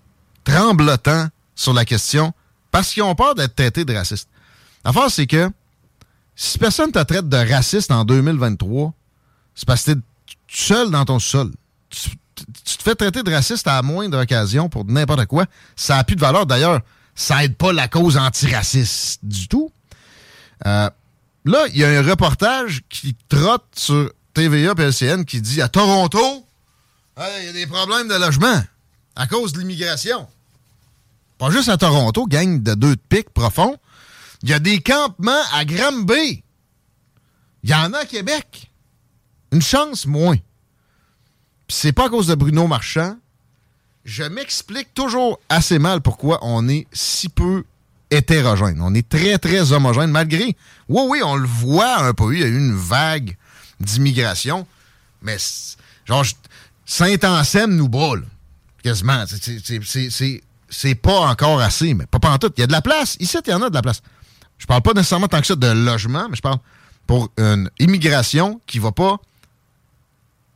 tremblotants 0.44 1.28
sur 1.54 1.72
la 1.72 1.84
question 1.84 2.32
parce 2.70 2.92
qu'ils 2.92 3.02
ont 3.02 3.14
peur 3.14 3.34
d'être 3.34 3.54
traités 3.54 3.84
de 3.84 3.94
racistes. 3.94 4.28
L'affaire, 4.84 5.10
c'est 5.10 5.26
que 5.26 5.50
si 6.34 6.58
personne 6.58 6.90
te 6.90 6.98
traite 7.02 7.28
de 7.28 7.36
raciste 7.36 7.90
en 7.90 8.04
2023, 8.04 8.94
c'est 9.54 9.66
parce 9.66 9.84
que 9.84 9.92
tu 9.92 9.98
es 9.98 10.00
seul 10.48 10.90
dans 10.90 11.04
ton 11.04 11.18
sol. 11.18 11.50
Tu, 11.90 12.10
te 12.78 12.82
fais 12.82 12.94
traiter 12.94 13.22
de 13.22 13.30
raciste 13.30 13.66
à 13.66 13.74
la 13.76 13.82
moindre 13.82 14.22
occasion 14.22 14.68
pour 14.68 14.86
n'importe 14.86 15.26
quoi. 15.26 15.44
Ça 15.76 15.96
n'a 15.96 16.04
plus 16.04 16.16
de 16.16 16.20
valeur. 16.20 16.46
D'ailleurs, 16.46 16.80
ça 17.14 17.44
aide 17.44 17.56
pas 17.56 17.72
la 17.72 17.88
cause 17.88 18.16
antiraciste 18.16 19.20
du 19.22 19.48
tout. 19.48 19.70
Euh, 20.66 20.88
là, 21.44 21.66
il 21.68 21.76
y 21.76 21.84
a 21.84 21.88
un 21.88 22.02
reportage 22.02 22.80
qui 22.88 23.14
trotte 23.28 23.66
sur 23.74 24.10
TVA 24.34 24.74
et 24.78 24.82
LCN 24.82 25.24
qui 25.24 25.40
dit 25.40 25.60
à 25.60 25.68
Toronto, 25.68 26.46
il 27.18 27.44
y 27.44 27.48
a 27.48 27.52
des 27.52 27.66
problèmes 27.66 28.08
de 28.08 28.14
logement 28.14 28.62
à 29.16 29.26
cause 29.26 29.52
de 29.52 29.60
l'immigration. 29.60 30.26
Pas 31.38 31.50
juste 31.50 31.68
à 31.68 31.76
Toronto, 31.76 32.26
gang 32.26 32.62
de 32.62 32.74
deux 32.74 32.96
de 32.96 33.00
pique 33.08 33.30
profond. 33.30 33.76
Il 34.42 34.50
y 34.50 34.52
a 34.52 34.58
des 34.58 34.80
campements 34.80 35.42
à 35.52 35.64
Granby. 35.64 36.42
Il 37.62 37.70
y 37.70 37.74
en 37.74 37.92
a 37.92 37.98
à 37.98 38.04
Québec. 38.06 38.70
Une 39.52 39.62
chance 39.62 40.06
moins. 40.06 40.36
Puis 41.66 41.76
c'est 41.76 41.92
pas 41.92 42.06
à 42.06 42.08
cause 42.08 42.26
de 42.26 42.34
Bruno 42.34 42.66
Marchand. 42.66 43.16
Je 44.04 44.22
m'explique 44.22 44.94
toujours 44.94 45.40
assez 45.48 45.78
mal 45.78 46.00
pourquoi 46.00 46.38
on 46.42 46.68
est 46.68 46.86
si 46.92 47.28
peu 47.28 47.64
hétérogène. 48.10 48.80
On 48.80 48.94
est 48.94 49.08
très, 49.08 49.38
très 49.38 49.72
homogène, 49.72 50.10
malgré. 50.10 50.56
Oui, 50.88 51.02
oui, 51.08 51.20
on 51.22 51.36
le 51.36 51.46
voit 51.46 51.98
un 52.02 52.14
peu. 52.14 52.34
Il 52.34 52.40
y 52.40 52.44
a 52.44 52.46
eu 52.46 52.58
une 52.58 52.74
vague 52.74 53.36
d'immigration. 53.80 54.66
Mais, 55.22 55.36
genre, 56.04 56.24
Saint-Anselme 56.84 57.74
nous 57.74 57.88
brûle. 57.88 58.24
Quasiment. 58.82 59.24
C'est 60.72 60.94
pas 60.94 61.20
encore 61.20 61.60
assez, 61.60 61.94
mais 61.94 62.06
pas 62.06 62.30
en 62.30 62.38
tout. 62.38 62.52
Il 62.56 62.60
y 62.60 62.64
a 62.64 62.66
de 62.66 62.72
la 62.72 62.82
place. 62.82 63.16
Ici, 63.20 63.36
il 63.44 63.50
y 63.50 63.54
en 63.54 63.62
a 63.62 63.68
de 63.68 63.74
la 63.74 63.82
place. 63.82 64.02
Je 64.58 64.66
parle 64.66 64.82
pas 64.82 64.92
nécessairement 64.92 65.28
tant 65.28 65.40
que 65.40 65.46
ça 65.46 65.56
de 65.56 65.66
logement, 65.66 66.28
mais 66.28 66.36
je 66.36 66.42
parle 66.42 66.58
pour 67.06 67.30
une 67.38 67.70
immigration 67.78 68.60
qui 68.66 68.78
va 68.78 68.92
pas 68.92 69.18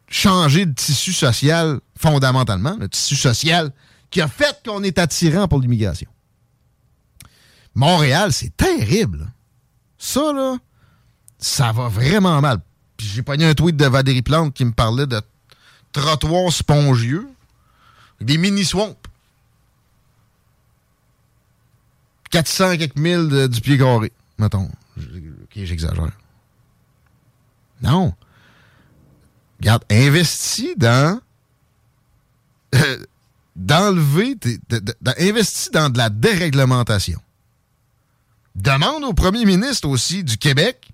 changer 0.09 0.66
de 0.66 0.73
tissu 0.73 1.12
social 1.12 1.81
fondamentalement, 1.99 2.76
le 2.78 2.88
tissu 2.88 3.16
social 3.16 3.73
qui 4.11 4.21
a 4.21 4.28
fait 4.28 4.61
qu'on 4.64 4.83
est 4.83 4.99
attirant 4.99 5.49
pour 5.49 5.61
l'immigration. 5.61 6.09
Montréal, 7.75 8.33
c'est 8.33 8.57
terrible. 8.57 9.33
Ça, 9.99 10.33
là, 10.33 10.57
ça 11.38 11.73
va 11.73 11.88
vraiment 11.88 12.40
mal. 12.40 12.61
Puis 13.04 13.12
j'ai 13.12 13.23
pogné 13.23 13.44
un 13.44 13.54
tweet 13.54 13.76
de 13.76 13.84
Valérie 13.84 14.23
Plante 14.23 14.54
qui 14.54 14.64
me 14.64 14.73
parlait 14.73 15.06
de 15.06 15.20
trottoirs 15.92 16.50
spongieux, 16.50 17.28
des 18.23 18.38
mini-swamps. 18.38 18.96
400 22.30 22.78
quelques 22.78 22.96
mille 22.96 23.49
du 23.49 23.61
pied 23.61 23.76
carré, 23.76 24.11
mettons. 24.38 24.70
Ok, 24.96 25.52
j'exagère. 25.54 26.16
Non. 27.82 28.14
Regarde, 29.61 29.84
investis 29.90 30.75
dans. 30.78 31.20
d'enlever. 33.54 34.38
investis 35.18 35.70
dans 35.70 35.90
de 35.90 35.99
la 35.99 36.08
déréglementation. 36.08 37.20
Demande 38.54 39.04
au 39.04 39.12
premier 39.12 39.44
ministre 39.44 39.88
aussi 39.88 40.25
du 40.25 40.38
Québec 40.38 40.90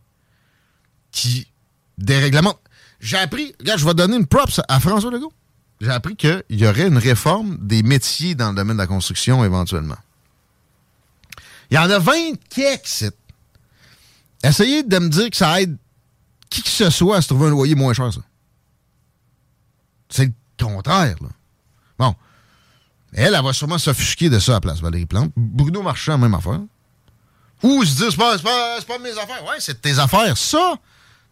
qui 1.13 1.47
déréglemente. 2.01 2.59
J'ai 3.01 3.17
appris. 3.17 3.55
Regarde, 3.61 3.81
je 3.81 3.87
vais 3.87 3.95
donner 3.95 4.17
une 4.17 4.27
props 4.27 4.61
à 4.69 4.81
François 4.81 5.11
Legault. 5.11 5.33
J'ai 5.81 5.91
appris 5.91 6.17
qu'il 6.17 6.43
y 6.51 6.67
aurait 6.67 6.89
une 6.89 6.99
réforme 6.99 7.57
des 7.61 7.83
métiers 7.83 8.35
dans 8.35 8.51
le 8.51 8.57
domaine 8.57 8.77
de 8.77 8.83
la 8.83 8.87
construction 8.87 9.45
éventuellement. 9.45 9.97
Il 11.71 11.77
y 11.77 11.79
en 11.79 11.89
a 11.89 11.99
20 11.99 12.13
quelques 12.51 13.13
Essayez 14.43 14.83
de 14.83 14.99
me 14.99 15.09
dire 15.09 15.31
que 15.31 15.37
ça 15.37 15.61
aide 15.61 15.77
qui 16.49 16.63
que 16.63 16.69
ce 16.69 16.91
soit 16.91 17.19
à 17.19 17.23
se 17.23 17.29
trouver 17.29 17.47
un 17.47 17.51
loyer 17.51 17.75
moins 17.75 17.93
cher, 17.95 18.13
ça. 18.13 18.21
C'est 20.09 20.27
le 20.27 20.33
contraire, 20.59 21.17
là. 21.21 21.29
Bon. 21.99 22.15
Elle, 23.13 23.35
elle 23.35 23.45
va 23.45 23.53
sûrement 23.53 23.79
s'offusquer 23.79 24.31
de 24.31 24.39
ça 24.39 24.53
à 24.53 24.55
la 24.57 24.61
place, 24.61 24.81
Valérie 24.81 25.07
Plante. 25.07 25.33
Bruno 25.37 25.83
Marchand, 25.83 26.19
même 26.19 26.35
affaire. 26.35 26.61
Ou 27.63 27.85
se 27.85 27.97
dire, 27.97 28.11
c'est 28.11 28.17
pas, 28.17 28.39
pas, 28.39 28.79
pas 28.87 28.99
mes 28.99 29.11
affaires. 29.11 29.45
Ouais, 29.45 29.57
c'est 29.59 29.81
tes 29.81 29.99
affaires. 29.99 30.37
Ça, 30.37 30.75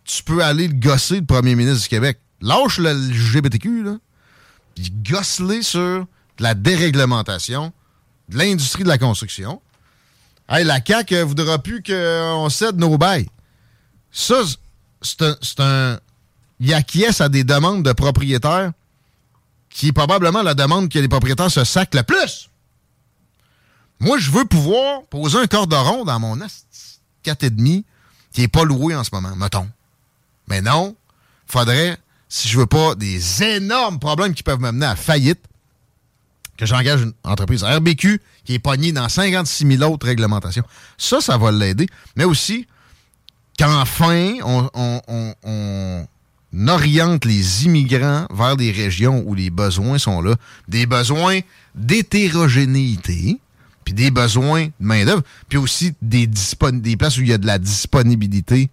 tu 0.08 0.22
peux 0.22 0.42
aller 0.42 0.68
le 0.68 0.74
gosser, 0.74 1.20
le 1.20 1.26
premier 1.26 1.54
ministre 1.54 1.82
du 1.82 1.88
Québec. 1.88 2.18
Lâche 2.40 2.78
le 2.78 2.92
LGBTQ, 2.92 3.82
là. 3.84 3.98
Puis 4.74 4.90
gosse-les 4.90 5.62
sur 5.62 6.06
la 6.38 6.54
déréglementation 6.54 7.72
de 8.28 8.38
l'industrie 8.38 8.84
de 8.84 8.88
la 8.88 8.98
construction 8.98 9.60
Hey, 10.48 10.64
la 10.64 10.80
CAQ 10.84 11.14
ne 11.14 11.22
voudra 11.24 11.58
plus 11.58 11.82
qu'on 11.82 12.48
cède 12.48 12.78
nos 12.78 12.96
bails. 12.96 13.28
Ça, 14.10 14.40
c'est 15.02 15.60
un, 15.60 16.00
Il 16.58 16.72
acquiesce 16.72 17.20
à 17.20 17.28
des 17.28 17.44
demandes 17.44 17.82
de 17.82 17.92
propriétaires 17.92 18.72
qui 19.68 19.88
est 19.88 19.92
probablement 19.92 20.42
la 20.42 20.54
demande 20.54 20.88
que 20.88 20.98
les 20.98 21.08
propriétaires 21.08 21.50
se 21.50 21.64
sacent 21.64 21.92
le 21.92 22.02
plus. 22.02 22.48
Moi, 24.00 24.16
je 24.18 24.30
veux 24.30 24.46
pouvoir 24.46 25.02
poser 25.10 25.38
un 25.38 25.46
cordon 25.46 26.06
dans 26.06 26.18
mon 26.18 26.36
4,5 26.38 27.84
qui 28.32 28.40
n'est 28.40 28.48
pas 28.48 28.64
loué 28.64 28.94
en 28.94 29.04
ce 29.04 29.10
moment, 29.12 29.36
mettons. 29.36 29.68
Mais 30.48 30.60
non, 30.60 30.96
faudrait, 31.46 31.96
si 32.28 32.48
je 32.48 32.58
veux 32.58 32.66
pas 32.66 32.94
des 32.94 33.42
énormes 33.42 33.98
problèmes 33.98 34.34
qui 34.34 34.42
peuvent 34.42 34.60
me 34.60 34.70
mener 34.70 34.86
à 34.86 34.96
faillite, 34.96 35.40
que 36.58 36.66
j'engage 36.66 37.02
une 37.02 37.12
entreprise 37.22 37.62
RBQ 37.62 38.20
qui 38.44 38.54
est 38.54 38.58
pognée 38.58 38.92
dans 38.92 39.08
56 39.08 39.78
000 39.78 39.90
autres 39.90 40.06
réglementations. 40.06 40.64
Ça, 40.98 41.20
ça 41.20 41.38
va 41.38 41.52
l'aider. 41.52 41.86
Mais 42.16 42.24
aussi 42.24 42.66
qu'enfin, 43.58 44.34
on, 44.44 46.06
oriente 46.66 47.24
les 47.24 47.64
immigrants 47.64 48.26
vers 48.34 48.56
des 48.56 48.72
régions 48.72 49.22
où 49.24 49.34
les 49.34 49.50
besoins 49.50 49.98
sont 49.98 50.20
là. 50.20 50.34
Des 50.66 50.86
besoins 50.86 51.40
d'hétérogénéité, 51.74 53.38
puis 53.84 53.94
des 53.94 54.10
besoins 54.10 54.66
de 54.66 54.72
main-d'œuvre, 54.80 55.22
puis 55.48 55.58
aussi 55.58 55.94
des, 56.02 56.26
des 56.26 56.96
places 56.96 57.18
où 57.18 57.20
il 57.20 57.28
y 57.28 57.32
a 57.32 57.38
de 57.38 57.46
la 57.46 57.58
disponibilité 57.58 58.68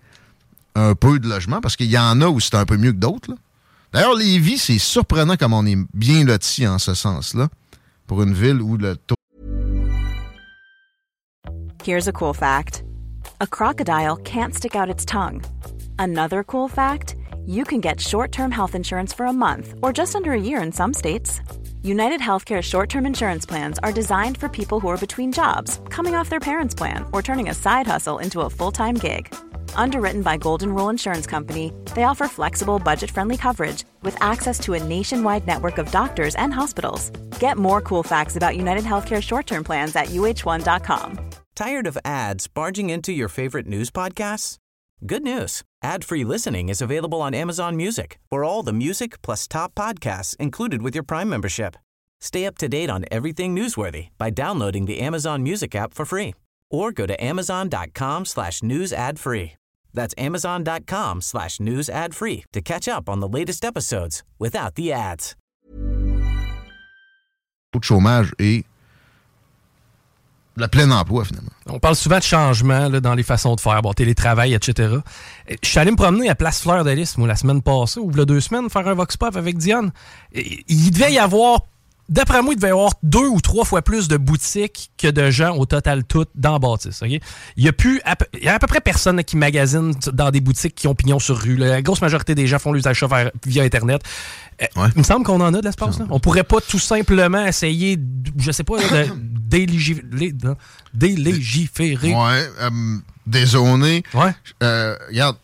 un 0.75 0.93
peu 0.95 1.19
de 1.19 1.27
logement, 1.27 1.61
parce 1.61 1.75
qu'il 1.75 1.89
y 1.89 1.97
en 1.97 2.21
a 2.21 2.27
où 2.27 2.39
c'est 2.39 2.55
un 2.55 2.65
peu 2.65 2.77
mieux 2.77 2.91
que 2.91 2.97
d'autres. 2.97 3.31
D'ailleurs, 3.93 4.15
Lévis, 4.15 4.57
c'est 4.57 4.77
surprenant 4.77 5.37
comme 5.37 5.53
on 5.53 5.65
est 5.65 5.77
bien 5.93 6.25
loti 6.25 6.67
en 6.67 6.79
ce 6.79 6.93
sens-là. 6.93 7.47
pour 8.07 8.21
une 8.21 8.33
ville 8.33 8.61
où 8.61 8.77
le 8.77 8.95
taux. 8.95 9.15
Here's 11.83 12.07
a 12.07 12.11
cool 12.11 12.33
fact 12.33 12.83
a 13.41 13.47
crocodile 13.47 14.17
can't 14.17 14.53
stick 14.53 14.75
out 14.75 14.89
its 14.89 15.05
tongue. 15.05 15.43
Another 15.99 16.43
cool 16.43 16.67
fact 16.67 17.15
you 17.45 17.63
can 17.63 17.81
get 17.81 17.99
short 17.99 18.31
term 18.31 18.51
health 18.51 18.75
insurance 18.75 19.13
for 19.13 19.25
a 19.25 19.33
month 19.33 19.73
or 19.81 19.93
just 19.93 20.15
under 20.15 20.31
a 20.31 20.39
year 20.39 20.61
in 20.61 20.71
some 20.71 20.93
states. 20.93 21.41
United 21.83 22.19
Healthcare 22.19 22.61
short 22.61 22.89
term 22.89 23.05
insurance 23.05 23.45
plans 23.45 23.79
are 23.83 23.91
designed 23.91 24.37
for 24.37 24.49
people 24.49 24.79
who 24.79 24.87
are 24.87 24.97
between 24.97 25.31
jobs, 25.31 25.79
coming 25.89 26.15
off 26.15 26.29
their 26.29 26.39
parents' 26.39 26.75
plan, 26.75 27.05
or 27.13 27.21
turning 27.21 27.49
a 27.49 27.53
side 27.53 27.87
hustle 27.87 28.19
into 28.19 28.41
a 28.41 28.49
full 28.49 28.71
time 28.71 28.95
gig. 28.95 29.33
Underwritten 29.75 30.21
by 30.21 30.37
Golden 30.37 30.73
Rule 30.73 30.89
Insurance 30.89 31.27
Company, 31.27 31.71
they 31.95 32.03
offer 32.03 32.27
flexible, 32.27 32.79
budget 32.79 33.11
friendly 33.11 33.37
coverage 33.37 33.83
with 34.01 34.17
access 34.21 34.59
to 34.59 34.73
a 34.73 34.83
nationwide 34.83 35.45
network 35.45 35.77
of 35.77 35.91
doctors 35.91 36.35
and 36.35 36.53
hospitals. 36.53 37.11
Get 37.39 37.57
more 37.57 37.81
cool 37.81 38.03
facts 38.03 38.35
about 38.35 38.57
United 38.57 38.83
Healthcare 38.83 39.21
short 39.21 39.45
term 39.45 39.63
plans 39.63 39.95
at 39.95 40.07
uh1.com. 40.07 41.19
Tired 41.55 41.87
of 41.87 41.97
ads 42.03 42.47
barging 42.47 42.89
into 42.89 43.13
your 43.13 43.29
favorite 43.29 43.67
news 43.67 43.89
podcasts? 43.89 44.57
Good 45.05 45.23
news. 45.23 45.63
Ad-free 45.83 46.23
listening 46.23 46.69
is 46.69 46.81
available 46.81 47.21
on 47.21 47.33
Amazon 47.33 47.75
Music 47.77 48.17
for 48.29 48.43
all 48.43 48.63
the 48.63 48.73
music 48.73 49.21
plus 49.21 49.47
top 49.47 49.75
podcasts 49.75 50.35
included 50.37 50.81
with 50.81 50.95
your 50.95 51.03
Prime 51.03 51.29
membership. 51.29 51.75
Stay 52.21 52.45
up 52.45 52.57
to 52.57 52.67
date 52.67 52.89
on 52.89 53.05
everything 53.11 53.55
newsworthy 53.55 54.09
by 54.17 54.29
downloading 54.29 54.85
the 54.85 54.99
Amazon 54.99 55.43
Music 55.43 55.75
app 55.75 55.93
for 55.93 56.05
free 56.05 56.33
or 56.71 56.91
go 56.91 57.05
to 57.05 57.23
amazon.com 57.23 58.25
slash 58.25 58.63
news 58.63 58.91
ad 58.91 59.19
free. 59.19 59.53
That's 59.95 60.13
amazon.com 60.17 61.21
slash 61.21 61.59
news 61.59 61.89
ad 61.89 62.13
free 62.13 62.43
to 62.53 62.61
catch 62.61 62.87
up 62.87 63.09
on 63.09 63.21
the 63.21 63.27
latest 63.27 63.65
episodes 63.65 64.21
without 64.37 64.75
the 64.75 64.91
ads. 64.91 65.35
de 67.79 67.83
chômage 67.83 68.33
et 68.39 68.65
le 70.57 70.67
plein 70.67 70.89
emploi, 70.91 71.25
finalement. 71.25 71.51
On 71.67 71.79
parle 71.79 71.95
souvent 71.95 72.17
de 72.17 72.23
changement 72.23 72.87
là, 72.87 73.01
dans 73.01 73.13
les 73.13 73.23
façons 73.23 73.55
de 73.55 73.59
faire, 73.59 73.81
bon, 73.81 73.93
télétravail, 73.93 74.53
etc. 74.53 74.99
Je 75.49 75.67
suis 75.67 75.79
allé 75.79 75.91
me 75.91 75.97
promener 75.97 76.29
à 76.29 76.35
Place 76.35 76.61
Fleur 76.61 76.85
moi, 77.17 77.27
la 77.27 77.35
semaine 77.35 77.61
passée, 77.61 77.99
ou 77.99 78.11
deux 78.11 78.39
semaines, 78.39 78.69
faire 78.69 78.87
un 78.87 78.93
Vox 78.93 79.17
Pop 79.17 79.35
avec 79.35 79.57
Diane. 79.57 79.91
Et 80.31 80.63
il 80.67 80.91
devait 80.91 81.11
y 81.11 81.19
avoir 81.19 81.65
D'après 82.07 82.43
moi, 82.43 82.53
il 82.53 82.57
devait 82.57 82.67
y 82.67 82.71
avoir 82.71 82.91
deux 83.01 83.27
ou 83.27 83.41
trois 83.41 83.65
fois 83.65 83.81
plus 83.81 84.07
de 84.07 84.17
boutiques 84.17 84.91
que 84.97 85.07
de 85.07 85.31
gens 85.31 85.55
au 85.55 85.65
total 85.65 86.03
toutes 86.03 86.29
dans 86.35 86.59
Baptiste. 86.59 87.03
Il 87.07 87.19
y 87.57 87.67
a 87.67 87.73
plus, 87.73 87.99
il 88.33 88.43
y 88.43 88.47
a 88.47 88.53
à 88.53 88.59
peu 88.59 88.67
près 88.67 88.79
personne 88.79 89.23
qui 89.23 89.37
magasine 89.37 89.93
dans 90.13 90.29
des 90.29 90.39
boutiques 90.39 90.75
qui 90.75 90.87
ont 90.87 90.93
pignon 90.93 91.17
sur 91.17 91.37
rue. 91.37 91.55
La 91.55 91.81
grosse 91.81 92.01
majorité 92.01 92.35
des 92.35 92.45
gens 92.45 92.59
font 92.59 92.73
les 92.73 92.87
achats 92.87 93.07
via 93.45 93.63
Internet. 93.63 94.03
Euh, 94.61 94.65
il 94.95 94.99
me 94.99 95.03
semble 95.03 95.25
qu'on 95.25 95.41
en 95.41 95.53
a 95.53 95.59
de 95.59 95.65
l'espace. 95.65 95.97
On 96.09 96.19
pourrait 96.19 96.43
pas 96.43 96.61
tout 96.61 96.79
simplement 96.79 97.43
essayer, 97.43 97.99
je 98.37 98.51
sais 98.51 98.63
pas, 98.63 98.77
de 98.77 99.07
délégiférer. 100.93 102.13
Ouais, 102.13 102.49
euh, 102.61 102.97
dézoner. 103.25 104.03
Ouais. 104.13 104.33
Euh, 104.61 104.95
regarde, 105.09 105.37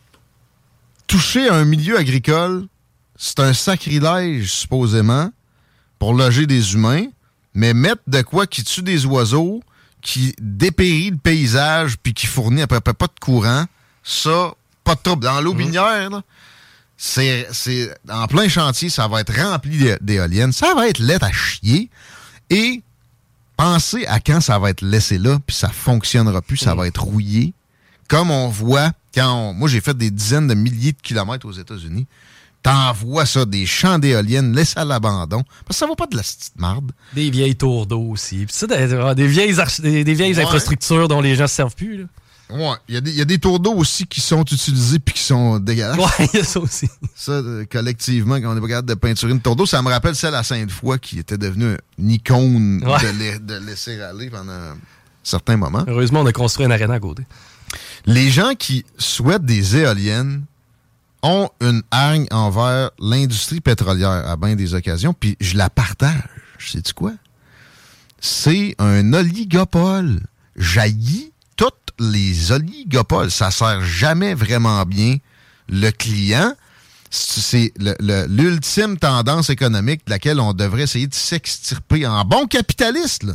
toucher 1.08 1.50
un 1.50 1.65
milieu 1.65 1.98
agricole, 1.98 2.68
c'est 3.18 3.39
un 3.39 3.53
sacrilège, 3.53 4.51
supposément 4.51 5.32
pour 6.01 6.15
loger 6.15 6.48
des 6.48 6.74
humains, 6.74 7.05
mais 7.53 7.75
mettre 7.75 8.01
de 8.08 8.24
quoi 8.24 8.48
qui 8.48 8.63
tue 8.63 8.81
des 8.81 9.05
oiseaux, 9.05 9.62
qui 10.01 10.34
dépérit 10.41 11.12
le 11.12 11.17
paysage, 11.17 11.96
puis 12.01 12.15
qui 12.15 12.25
fournit 12.25 12.63
à 12.63 12.65
peu 12.65 12.79
près 12.79 12.96
pas 12.96 13.05
de 13.05 13.20
courant, 13.22 13.65
ça, 14.03 14.51
pas 14.84 14.96
de 14.96 15.00
trouble. 15.03 15.24
Dans 15.24 15.39
l'eau 15.41 15.53
minière, 15.53 16.10
c'est, 16.98 17.46
en 18.10 18.25
plein 18.25 18.50
chantier, 18.50 18.89
ça 18.89 19.08
va 19.08 19.22
être 19.22 19.31
rempli 19.31 19.96
d'éoliennes, 20.01 20.51
ça 20.51 20.74
va 20.74 20.88
être 20.88 20.98
laid 20.98 21.24
à 21.24 21.31
chier, 21.31 21.91
et 22.50 22.81
pensez 23.55 24.08
à 24.08 24.20
quand 24.20 24.41
ça 24.41 24.58
va 24.58 24.72
être 24.72 24.81
laissé 24.81 25.20
là, 25.20 25.38
puis 25.46 25.55
ça 25.55 25.70
fonctionnera 25.70 26.41
plus, 26.41 26.58
ça 26.58 26.74
va 26.74 26.88
être 26.88 27.03
rouillé, 27.03 27.53
comme 28.08 28.31
on 28.31 28.48
voit 28.48 28.91
quand 29.13 29.53
moi 29.53 29.70
j'ai 29.70 29.81
fait 29.81 29.96
des 29.96 30.10
dizaines 30.10 30.48
de 30.48 30.55
milliers 30.55 30.93
de 30.93 31.01
kilomètres 31.03 31.46
aux 31.46 31.51
États-Unis. 31.51 32.08
T'envoies 32.63 33.25
ça, 33.25 33.46
des 33.46 33.65
champs 33.65 33.98
d'éoliennes, 33.98 34.53
laisse 34.53 34.77
à 34.77 34.86
l'abandon. 34.86 35.44
Parce 35.65 35.70
que 35.70 35.74
ça 35.75 35.88
vaut 35.88 35.96
pas 35.96 36.06
de 36.06 36.15
la 36.15 36.22
petite 36.22 36.60
marde. 36.60 36.91
Des 37.13 37.32
vieilles 37.32 37.56
tours 37.56 37.88
d'eau 37.88 38.01
aussi. 38.01 38.46
Puis 38.46 38.56
ça, 38.56 38.68
des, 38.68 39.27
vieilles, 39.27 39.56
des, 39.80 40.13
vieilles 40.13 40.39
infrastructures 40.39 41.08
dont 41.08 41.22
les 41.22 41.36
gens 41.36 41.44
ne 41.44 41.48
se 41.48 41.56
servent 41.56 41.75
plus. 41.75 41.98
Là. 41.98 42.06
Ouais, 42.51 42.75
il 42.89 43.15
y, 43.15 43.22
a 43.22 43.25
des 43.25 43.39
tours 43.39 43.60
d'eau 43.60 43.74
aussi 43.74 44.06
qui 44.06 44.20
sont 44.20 44.44
utilisés 44.44 45.00
puis 45.00 45.13
qui 45.13 45.24
sont 45.24 45.58
dégueulasses. 45.60 45.98
Ouais, 45.98 46.30
il 46.34 46.39
y 46.39 46.41
a 46.41 46.44
ça 46.44 46.60
aussi. 46.60 46.89
Ça, 47.15 47.32
euh, 47.32 47.65
collectivement, 47.72 48.36
quand 48.41 48.53
on 48.53 48.58
est 48.58 48.68
capable 48.68 48.89
de 48.89 48.94
peinturer 48.94 49.32
une 49.32 49.39
tour 49.39 49.56
d'eau, 49.56 49.65
ça 49.65 49.82
me 49.82 49.89
rappelle 49.89 50.15
celle 50.15 50.36
à 50.36 50.44
Sainte-Foy 50.44 51.00
qui 51.00 51.20
était 51.20 51.38
devenue 51.38 51.77
une 51.98 52.12
icône 52.12 52.80
de, 52.80 53.65
laisser 53.65 54.01
aller 54.01 54.30
pendant 54.30 54.51
un 54.51 54.77
certain 55.24 55.56
moment. 55.56 55.86
Heureusement, 55.88 56.22
on 56.22 56.25
a 56.25 56.34
construit 56.34 56.65
un 56.65 56.72
aréna 56.72 56.96
à 56.96 57.00
côté. 57.00 57.24
Les 58.06 58.30
gens 58.30 58.53
qui 58.58 58.86
souhaitent 58.98 59.46
des 59.46 59.77
éoliennes 59.77 60.44
ont 61.24 61.50
une 61.62 61.84
hargne 61.92 62.28
envers 62.32 62.92
l'industrie 63.00 63.62
pétrolière 63.62 64.28
à 64.28 64.36
bien 64.38 64.56
des 64.56 64.74
occasions, 64.74 65.13
puis 65.13 65.38
je 65.40 65.58
la 65.58 65.70
partage. 65.70 66.24
Sais-tu 66.60 66.94
quoi? 66.94 67.13
C'est 68.20 68.75
un 68.78 69.13
oligopole. 69.13 70.22
Jaillit 70.56 71.32
toutes 71.56 71.74
les 72.00 72.51
oligopoles. 72.51 73.32
Ça 73.32 73.51
sert 73.51 73.84
jamais 73.84 74.34
vraiment 74.34 74.84
bien 74.86 75.18
le 75.70 75.90
client. 75.92 76.54
C'est 77.10 77.74
l'ultime 78.30 78.98
tendance 78.98 79.50
économique 79.50 80.06
de 80.06 80.12
laquelle 80.12 80.39
on 80.39 80.54
devrait 80.54 80.84
essayer 80.84 81.08
de 81.08 81.13
s'extirper 81.13 82.08
en 82.08 82.24
bon 82.24 82.48
capitaliste. 82.48 83.26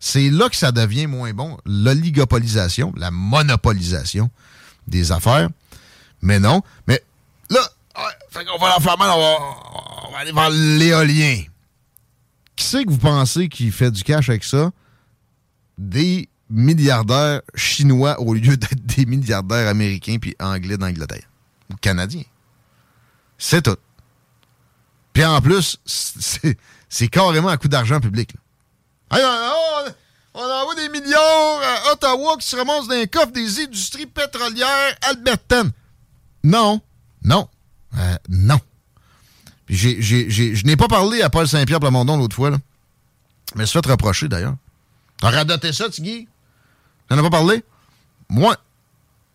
C'est 0.00 0.30
là 0.30 0.48
que 0.48 0.56
ça 0.56 0.72
devient 0.72 1.06
moins 1.06 1.32
bon. 1.32 1.58
L'oligopolisation, 1.64 2.92
la 2.96 3.10
monopolisation 3.10 4.30
des 4.86 5.12
affaires. 5.12 5.48
Mais 6.22 6.40
non. 6.40 6.62
Mais 6.86 7.02
là, 7.50 7.60
fait 8.30 8.44
qu'on 8.44 8.58
va 8.58 8.68
la 8.68 8.80
faire 8.80 8.98
mal, 8.98 9.10
on 9.10 10.10
va, 10.12 10.18
aller 10.18 10.32
vers 10.32 10.50
l'éolien. 10.50 11.42
Qui 12.56 12.64
c'est 12.64 12.84
que 12.84 12.90
vous 12.90 12.98
pensez 12.98 13.48
qui 13.48 13.70
fait 13.70 13.90
du 13.90 14.02
cash 14.02 14.28
avec 14.28 14.44
ça? 14.44 14.70
Des 15.76 16.28
milliardaires 16.50 17.42
chinois 17.54 18.20
au 18.20 18.34
lieu 18.34 18.56
d'être 18.56 18.84
des 18.84 19.06
milliardaires 19.06 19.68
américains 19.68 20.18
puis 20.20 20.34
anglais 20.40 20.76
d'Angleterre. 20.76 21.28
Ou 21.70 21.76
canadiens. 21.76 22.24
C'est 23.36 23.62
tout. 23.62 23.76
Puis 25.12 25.24
en 25.24 25.40
plus, 25.40 25.78
c'est 25.84 27.08
carrément 27.08 27.48
un 27.48 27.56
coup 27.56 27.68
d'argent 27.68 28.00
public. 28.00 28.32
on, 29.10 29.16
on, 30.34 30.40
envoie 30.40 30.74
des 30.74 30.88
millions 30.88 31.16
à 31.16 31.92
Ottawa 31.92 32.36
qui 32.38 32.48
se 32.48 32.56
ramassent 32.56 32.88
dans 32.88 32.94
les 32.94 33.08
coffres 33.08 33.32
des 33.32 33.62
industries 33.62 34.06
pétrolières 34.06 34.96
albertaines. 35.02 35.72
Non. 36.44 36.80
Non. 37.24 37.48
Euh, 37.96 38.16
non. 38.28 38.60
je 39.68 40.66
n'ai 40.66 40.76
pas 40.76 40.88
parlé 40.88 41.22
à 41.22 41.30
Paul 41.30 41.48
Saint-Pierre 41.48 41.80
Plamondon 41.80 42.16
l'autre 42.16 42.36
fois, 42.36 42.50
là. 42.50 42.58
Mais 43.54 43.66
se 43.66 43.72
fait 43.72 43.90
reprocher, 43.90 44.28
d'ailleurs. 44.28 44.56
T'as 45.18 45.30
radoté 45.30 45.72
ça, 45.72 45.88
Tigui? 45.88 46.28
T'en 47.08 47.18
as 47.18 47.22
pas 47.22 47.30
parlé? 47.30 47.64
Moi, 48.28 48.56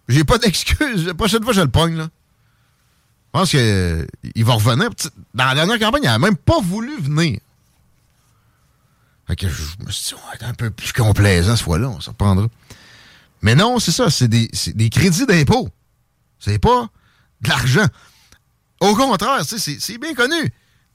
j'ai 0.08 0.24
pas 0.24 0.38
d'excuse. 0.39 1.08
La 1.08 1.13
prochaine 1.13 1.43
fois, 1.43 1.54
je 1.54 1.62
le 1.62 1.69
pogne, 1.69 1.96
là. 1.96 2.10
Je 3.34 3.39
pense 3.39 3.50
qu'il 3.50 3.60
euh, 3.60 4.06
va 4.38 4.54
revenir. 4.54 4.89
Dans 5.34 5.46
la 5.46 5.56
dernière 5.56 5.80
campagne, 5.80 6.04
il 6.04 6.08
n'a 6.08 6.19
même 6.19 6.38
pas 6.38 6.60
voulu 6.62 6.96
venir. 7.02 7.39
Je 9.30 9.48
me 9.86 9.91
suis 9.91 10.10
dit, 10.10 10.13
on 10.13 10.28
va 10.28 10.36
être 10.36 10.43
un 10.43 10.54
peu 10.54 10.69
plus 10.69 10.93
complaisant 10.93 11.56
cette 11.56 11.65
fois-là, 11.65 11.89
on 11.89 12.00
s'en 12.00 12.12
reprendra. 12.12 12.48
Mais 13.41 13.56
non, 13.56 13.80
c'est 13.80 13.91
ça, 13.91 14.10
c'est 14.10 14.28
des, 14.28 14.50
des 14.76 14.89
crédits 14.89 15.26
d'impôt. 15.26 15.69
C'est 16.39 16.60
pas 16.60 16.89
de 17.43 17.49
l'argent. 17.49 17.88
Au 18.79 18.95
contraire, 18.95 19.41
c'est 19.45 19.97
bien 19.97 20.13
connu. 20.13 20.51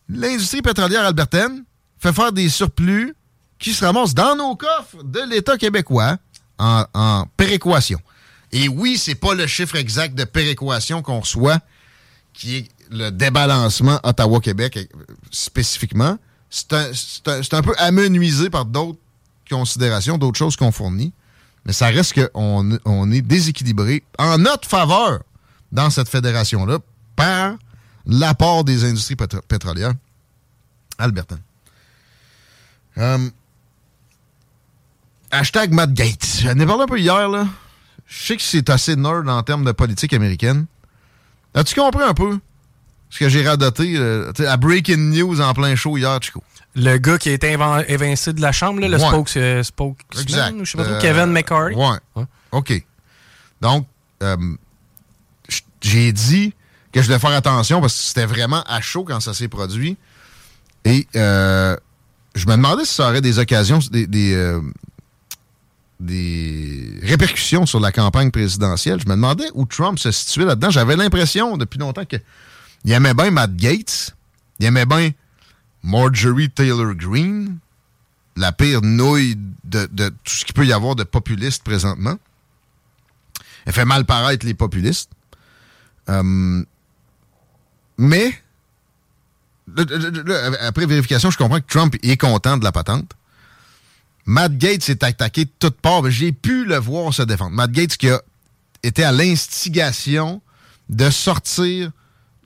L'industrie 0.09 0.63
pétrolière 0.63 1.05
albertaine 1.05 1.65
fait 1.99 2.13
faire 2.13 2.33
des 2.33 2.49
surplus 2.49 3.15
qui 3.59 3.73
se 3.73 3.85
ramassent 3.85 4.15
dans 4.15 4.37
nos 4.37 4.57
coffres 4.57 5.03
de 5.03 5.21
l'État 5.29 5.57
québécois 5.57 6.17
en, 6.59 7.27
péréquation. 7.37 8.01
Et 8.53 8.69
oui, 8.69 8.99
c'est 8.99 9.15
pas 9.15 9.35
le 9.35 9.47
chiffre 9.47 9.77
exact 9.77 10.15
de 10.15 10.25
péréquation 10.25 11.03
qu'on 11.03 11.21
reçoit, 11.21 11.59
qui 12.33 12.57
est 12.57 12.69
le 12.91 13.11
débalancement 13.11 14.01
Ottawa-Québec 14.03 14.91
spécifiquement. 15.31 16.19
C'est 16.51 16.73
un, 17.53 17.63
peu 17.63 17.75
amenuisé 17.79 18.49
par 18.49 18.65
d'autres 18.65 18.99
considérations, 19.51 20.17
d'autres 20.17 20.39
choses 20.39 20.57
qu'on 20.57 20.73
fournit. 20.73 21.13
Mais 21.67 21.73
ça 21.73 21.89
reste 21.89 22.15
qu'on 22.15 22.79
on 22.85 23.13
est 23.13 23.21
déséquilibré 23.21 24.03
en 24.19 24.39
notre 24.39 24.67
faveur 24.67 25.21
dans 25.73 25.91
cette 25.91 26.09
fédération-là 26.09 26.79
par 27.17 27.55
l'apport 28.07 28.65
des 28.65 28.85
industries 28.85 29.17
pétrolières 29.17 29.95
Albertin. 30.99 31.39
Euh, 32.97 33.31
hashtag 35.31 35.73
Matt 35.73 35.93
Gates. 35.93 36.41
J'en 36.43 36.59
ai 36.59 36.67
parlé 36.67 36.83
un 36.83 36.87
peu 36.87 36.99
hier, 36.99 37.29
là. 37.29 37.47
Je 38.07 38.27
sais 38.27 38.37
que 38.37 38.43
c'est 38.43 38.71
assez 38.71 38.97
nerd 38.97 39.29
en 39.29 39.43
termes 39.43 39.65
de 39.65 39.73
politique 39.73 40.13
américaine. 40.15 40.67
As-tu 41.55 41.75
compris 41.75 42.03
un 42.03 42.15
peu 42.15 42.39
ce 43.11 43.19
que 43.19 43.29
j'ai 43.29 43.47
radoté 43.47 43.95
euh, 43.97 44.33
à 44.47 44.57
Breaking 44.57 44.97
News 44.97 45.41
en 45.41 45.55
plein 45.55 45.77
show 45.77 45.97
hier, 45.97 46.19
Chico? 46.23 46.43
Le 46.75 46.97
gars 46.99 47.19
qui 47.19 47.29
a 47.29 47.33
été 47.33 47.57
évincé 47.89 48.33
de 48.33 48.41
la 48.41 48.53
chambre, 48.53 48.81
le 48.81 48.99
spoke, 48.99 49.37
euh, 49.37 49.63
spokesman, 49.63 50.65
je 50.65 50.71
sais 50.71 50.79
pas 50.79 50.99
Kevin 51.01 51.27
McCarthy. 51.27 51.75
Ouais. 51.75 52.25
OK. 52.53 52.85
Donc, 53.61 53.87
j'ai 55.89 56.13
dit 56.13 56.53
que 56.93 57.03
je 57.03 57.09
devais 57.09 57.19
faire 57.19 57.31
attention 57.31 57.81
parce 57.81 57.97
que 57.97 58.03
c'était 58.03 58.27
vraiment 58.27 58.63
à 58.65 58.81
chaud 58.81 59.05
quand 59.05 59.21
ça 59.21 59.35
s'est 59.35 59.49
produit. 59.49 59.97
Et 60.85 61.07
euh, 61.17 61.77
je 62.35 62.47
me 62.47 62.53
demandais 62.53 62.85
si 62.85 62.95
ça 62.95 63.09
aurait 63.09 63.21
des 63.21 63.39
occasions, 63.39 63.79
des, 63.91 64.35
euh, 64.35 64.61
des, 66.01 66.93
répercussions 67.03 67.67
sur 67.67 67.81
la 67.81 67.93
campagne 67.93 68.31
présidentielle. 68.31 69.01
Je 69.01 69.09
me 69.09 69.15
demandais 69.15 69.47
où 69.55 69.65
Trump 69.65 69.99
se 69.99 70.11
situait 70.11 70.45
là-dedans. 70.45 70.71
J'avais 70.71 70.97
l'impression 70.97 71.57
depuis 71.57 71.79
longtemps 71.79 72.05
qu'il 72.05 72.23
aimait 72.93 73.15
bien 73.15 73.31
Matt 73.31 73.57
Gates, 73.57 74.15
il 74.61 74.67
aimait 74.67 74.87
bien 74.87 75.11
Marjorie 75.83 76.51
Taylor 76.51 76.95
Greene, 76.95 77.59
la 78.37 78.53
pire 78.53 78.83
nouille 78.83 79.37
de, 79.65 79.89
de 79.91 80.09
tout 80.09 80.35
ce 80.35 80.45
qu'il 80.45 80.55
peut 80.55 80.67
y 80.67 80.73
avoir 80.73 80.97
de 80.97 81.05
populiste 81.05 81.65
présentement. 81.65 82.17
elle 83.67 83.73
fait 83.73 83.85
mal 83.85 84.05
paraître 84.05 84.47
les 84.47 84.55
populistes. 84.55 85.11
Euh, 86.09 86.65
mais, 87.99 88.33
après 90.61 90.87
vérification, 90.87 91.31
je 91.31 91.39
comprends 91.39 91.61
que 91.61 91.67
Trump 91.67 91.97
est 92.03 92.17
content 92.17 92.57
de 92.57 92.65
la 92.65 92.73
patente. 92.73 93.13
Matt 94.25 94.57
Gates 94.57 94.83
s'est 94.83 95.05
attaqué 95.05 95.47
de 95.47 95.51
toutes 95.59 95.81
parts. 95.81 96.09
J'ai 96.11 96.33
pu 96.33 96.65
le 96.65 96.77
voir 96.77 97.13
se 97.13 97.23
défendre. 97.23 97.53
Matt 97.53 97.73
Gates 97.73 97.97
qui 97.97 98.09
a 98.09 98.21
été 98.83 99.03
à 99.03 99.13
l'instigation 99.13 100.43
de 100.89 101.11
sortir 101.11 101.91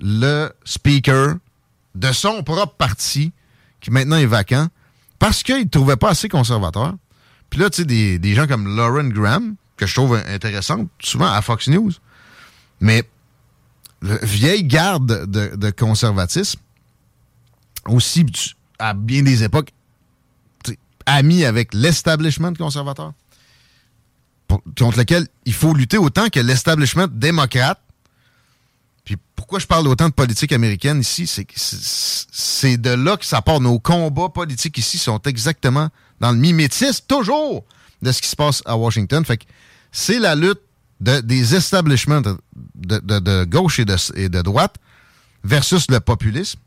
le 0.01 0.51
speaker 0.65 1.37
de 1.95 2.13
son 2.13 2.43
propre 2.43 2.75
parti, 2.77 3.33
qui 3.81 3.91
maintenant 3.91 4.17
est 4.17 4.27
vacant, 4.27 4.69
parce 5.19 5.43
qu'il 5.43 5.59
ne 5.59 5.69
trouvait 5.69 5.97
pas 5.97 6.11
assez 6.11 6.29
conservateur. 6.29 6.95
Puis 7.51 7.61
là, 7.61 7.69
tu 7.69 7.79
sais, 7.79 7.85
des, 7.85 8.19
des, 8.19 8.35
gens 8.35 8.47
comme 8.47 8.77
Lauren 8.77 9.09
Graham, 9.09 9.57
que 9.77 9.87
je 9.87 9.95
trouve 9.95 10.15
intéressante, 10.15 10.89
souvent 11.01 11.31
à 11.31 11.43
Fox 11.43 11.69
News, 11.69 11.93
mais 12.81 13.05
vieille 14.03 14.65
garde 14.65 15.27
de, 15.31 15.71
conservatisme, 15.71 16.61
aussi 17.87 18.27
à 18.79 18.95
bien 18.95 19.23
des 19.23 19.45
époques, 19.45 19.73
ami 21.07 21.45
avec 21.45 21.73
l'establishment 21.75 22.55
conservateur, 22.55 23.13
contre 24.77 24.99
lequel 24.99 25.27
il 25.45 25.55
faut 25.55 25.75
lutter 25.75 25.99
autant 25.99 26.29
que 26.29 26.41
l'establishment 26.41 27.09
démocrate. 27.11 27.81
Puis 29.05 29.17
pourquoi 29.35 29.59
je 29.59 29.67
parle 29.67 29.89
autant 29.89 30.09
de 30.09 30.15
politique 30.15 30.53
américaine 30.53 31.01
ici, 31.01 31.27
c'est 31.27 31.47
c'est 31.57 32.77
de 32.77 32.91
là 32.91 33.17
que 33.17 33.27
ça 33.27 33.43
part. 33.43 33.61
Nos 33.61 33.79
combats 33.79 34.29
politiques 34.29 34.79
ici 34.79 34.99
sont 34.99 35.21
exactement 35.23 35.89
dans 36.21 36.31
le 36.31 36.39
mimétisme, 36.39 37.05
toujours, 37.09 37.65
de 38.01 38.13
ce 38.13 38.23
qui 38.23 38.29
se 38.29 38.37
passe 38.37 38.63
à 38.65 38.77
Washington. 38.77 39.25
Fait 39.25 39.39
que 39.39 39.45
c'est 39.91 40.19
la 40.19 40.35
lutte 40.35 40.61
des 41.03 41.55
establishments 41.55 42.23
de, 42.75 43.45
gauche 43.45 43.79
et 43.79 43.85
de, 43.85 44.43
droite 44.43 44.77
versus 45.45 45.91
le 45.91 46.01
populisme. 46.01 46.59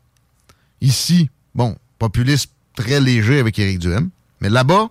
Ici, 0.80 1.30
bon, 1.54 1.76
populisme 1.98 2.50
très 2.74 3.00
léger 3.00 3.40
avec 3.40 3.58
Éric 3.58 3.78
Duhem. 3.78 4.10
Mais 4.40 4.50
là-bas, 4.50 4.88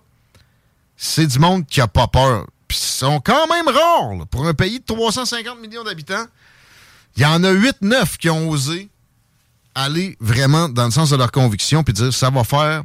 c'est 0.97 1.27
du 1.27 1.39
monde 1.39 1.65
qui 1.67 1.81
a 1.81 1.87
pas 1.87 2.07
peur. 2.07 2.47
Puis 2.67 2.79
ils 2.81 2.97
sont 2.97 3.19
quand 3.19 3.47
même 3.47 3.67
rares. 3.67 4.25
Pour 4.27 4.47
un 4.47 4.53
pays 4.53 4.79
de 4.79 4.85
350 4.85 5.61
millions 5.61 5.83
d'habitants, 5.83 6.25
il 7.15 7.21
y 7.21 7.25
en 7.25 7.43
a 7.43 7.53
8-9 7.53 8.17
qui 8.17 8.29
ont 8.29 8.49
osé 8.49 8.89
aller 9.75 10.17
vraiment 10.19 10.69
dans 10.69 10.85
le 10.85 10.91
sens 10.91 11.09
de 11.09 11.17
leur 11.17 11.31
conviction 11.31 11.83
puis 11.83 11.93
dire 11.93 12.13
ça 12.13 12.29
va 12.29 12.43
faire 12.43 12.83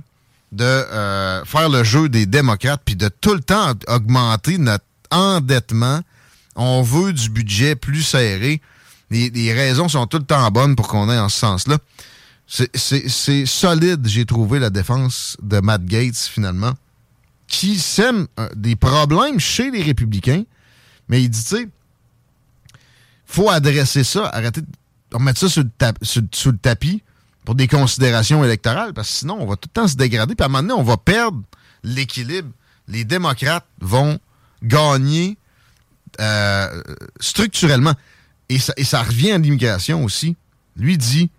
de 0.52 0.64
euh, 0.64 1.44
faire 1.44 1.68
le 1.68 1.84
jeu 1.84 2.08
des 2.08 2.26
démocrates 2.26 2.82
puis 2.84 2.96
de 2.96 3.08
tout 3.08 3.32
le 3.32 3.40
temps 3.40 3.72
augmenter 3.86 4.58
notre 4.58 4.84
endettement 5.10 6.00
on 6.56 6.82
veut 6.82 7.12
du 7.12 7.30
budget 7.30 7.76
plus 7.76 8.02
serré. 8.02 8.60
Les, 9.10 9.52
raisons 9.52 9.88
sont 9.88 10.06
tout 10.06 10.18
le 10.18 10.24
temps 10.24 10.48
bonnes 10.50 10.76
pour 10.76 10.88
qu'on 10.88 11.10
ait 11.10 11.18
en 11.18 11.28
ce 11.28 11.38
sens-là. 11.38 11.78
C'est 12.46 13.46
solide, 13.46 14.06
j'ai 14.06 14.24
trouvé, 14.24 14.58
la 14.58 14.70
défense 14.70 15.36
de 15.42 15.60
Matt 15.60 15.84
Gates, 15.84 16.16
finalement, 16.16 16.72
qui 17.46 17.78
sème 17.78 18.26
euh, 18.38 18.48
des 18.54 18.76
problèmes 18.76 19.40
chez 19.40 19.70
les 19.70 19.82
républicains, 19.82 20.44
mais 21.08 21.22
il 21.22 21.28
dit, 21.28 21.42
tu 21.42 21.56
sais, 21.56 21.68
faut 23.26 23.50
adresser 23.50 24.04
ça, 24.04 24.26
arrêter 24.28 24.62
de 24.62 24.66
remettre 25.12 25.40
ça 25.40 25.48
sur 25.48 25.62
le, 25.62 26.58
tapis 26.58 27.02
pour 27.44 27.54
des 27.54 27.68
considérations 27.68 28.44
électorales, 28.44 28.92
parce 28.92 29.08
que 29.08 29.14
sinon, 29.14 29.38
on 29.40 29.46
va 29.46 29.56
tout 29.56 29.68
le 29.74 29.80
temps 29.80 29.88
se 29.88 29.96
dégrader, 29.96 30.34
puis 30.34 30.42
à 30.42 30.46
un 30.46 30.48
moment 30.48 30.62
donné, 30.62 30.74
on 30.74 30.84
va 30.84 30.96
perdre 30.96 31.40
l'équilibre. 31.82 32.50
Les 32.88 33.04
démocrates 33.04 33.66
vont 33.80 34.18
gagner 34.62 35.36
euh, 36.18 36.82
structurellement, 37.20 37.94
et 38.48 38.58
ça, 38.58 39.02
revient 39.02 39.30
à 39.30 39.38
l'immigration 39.38 40.02
aussi, 40.04 40.36
lui 40.76 40.98
dit 40.98 41.30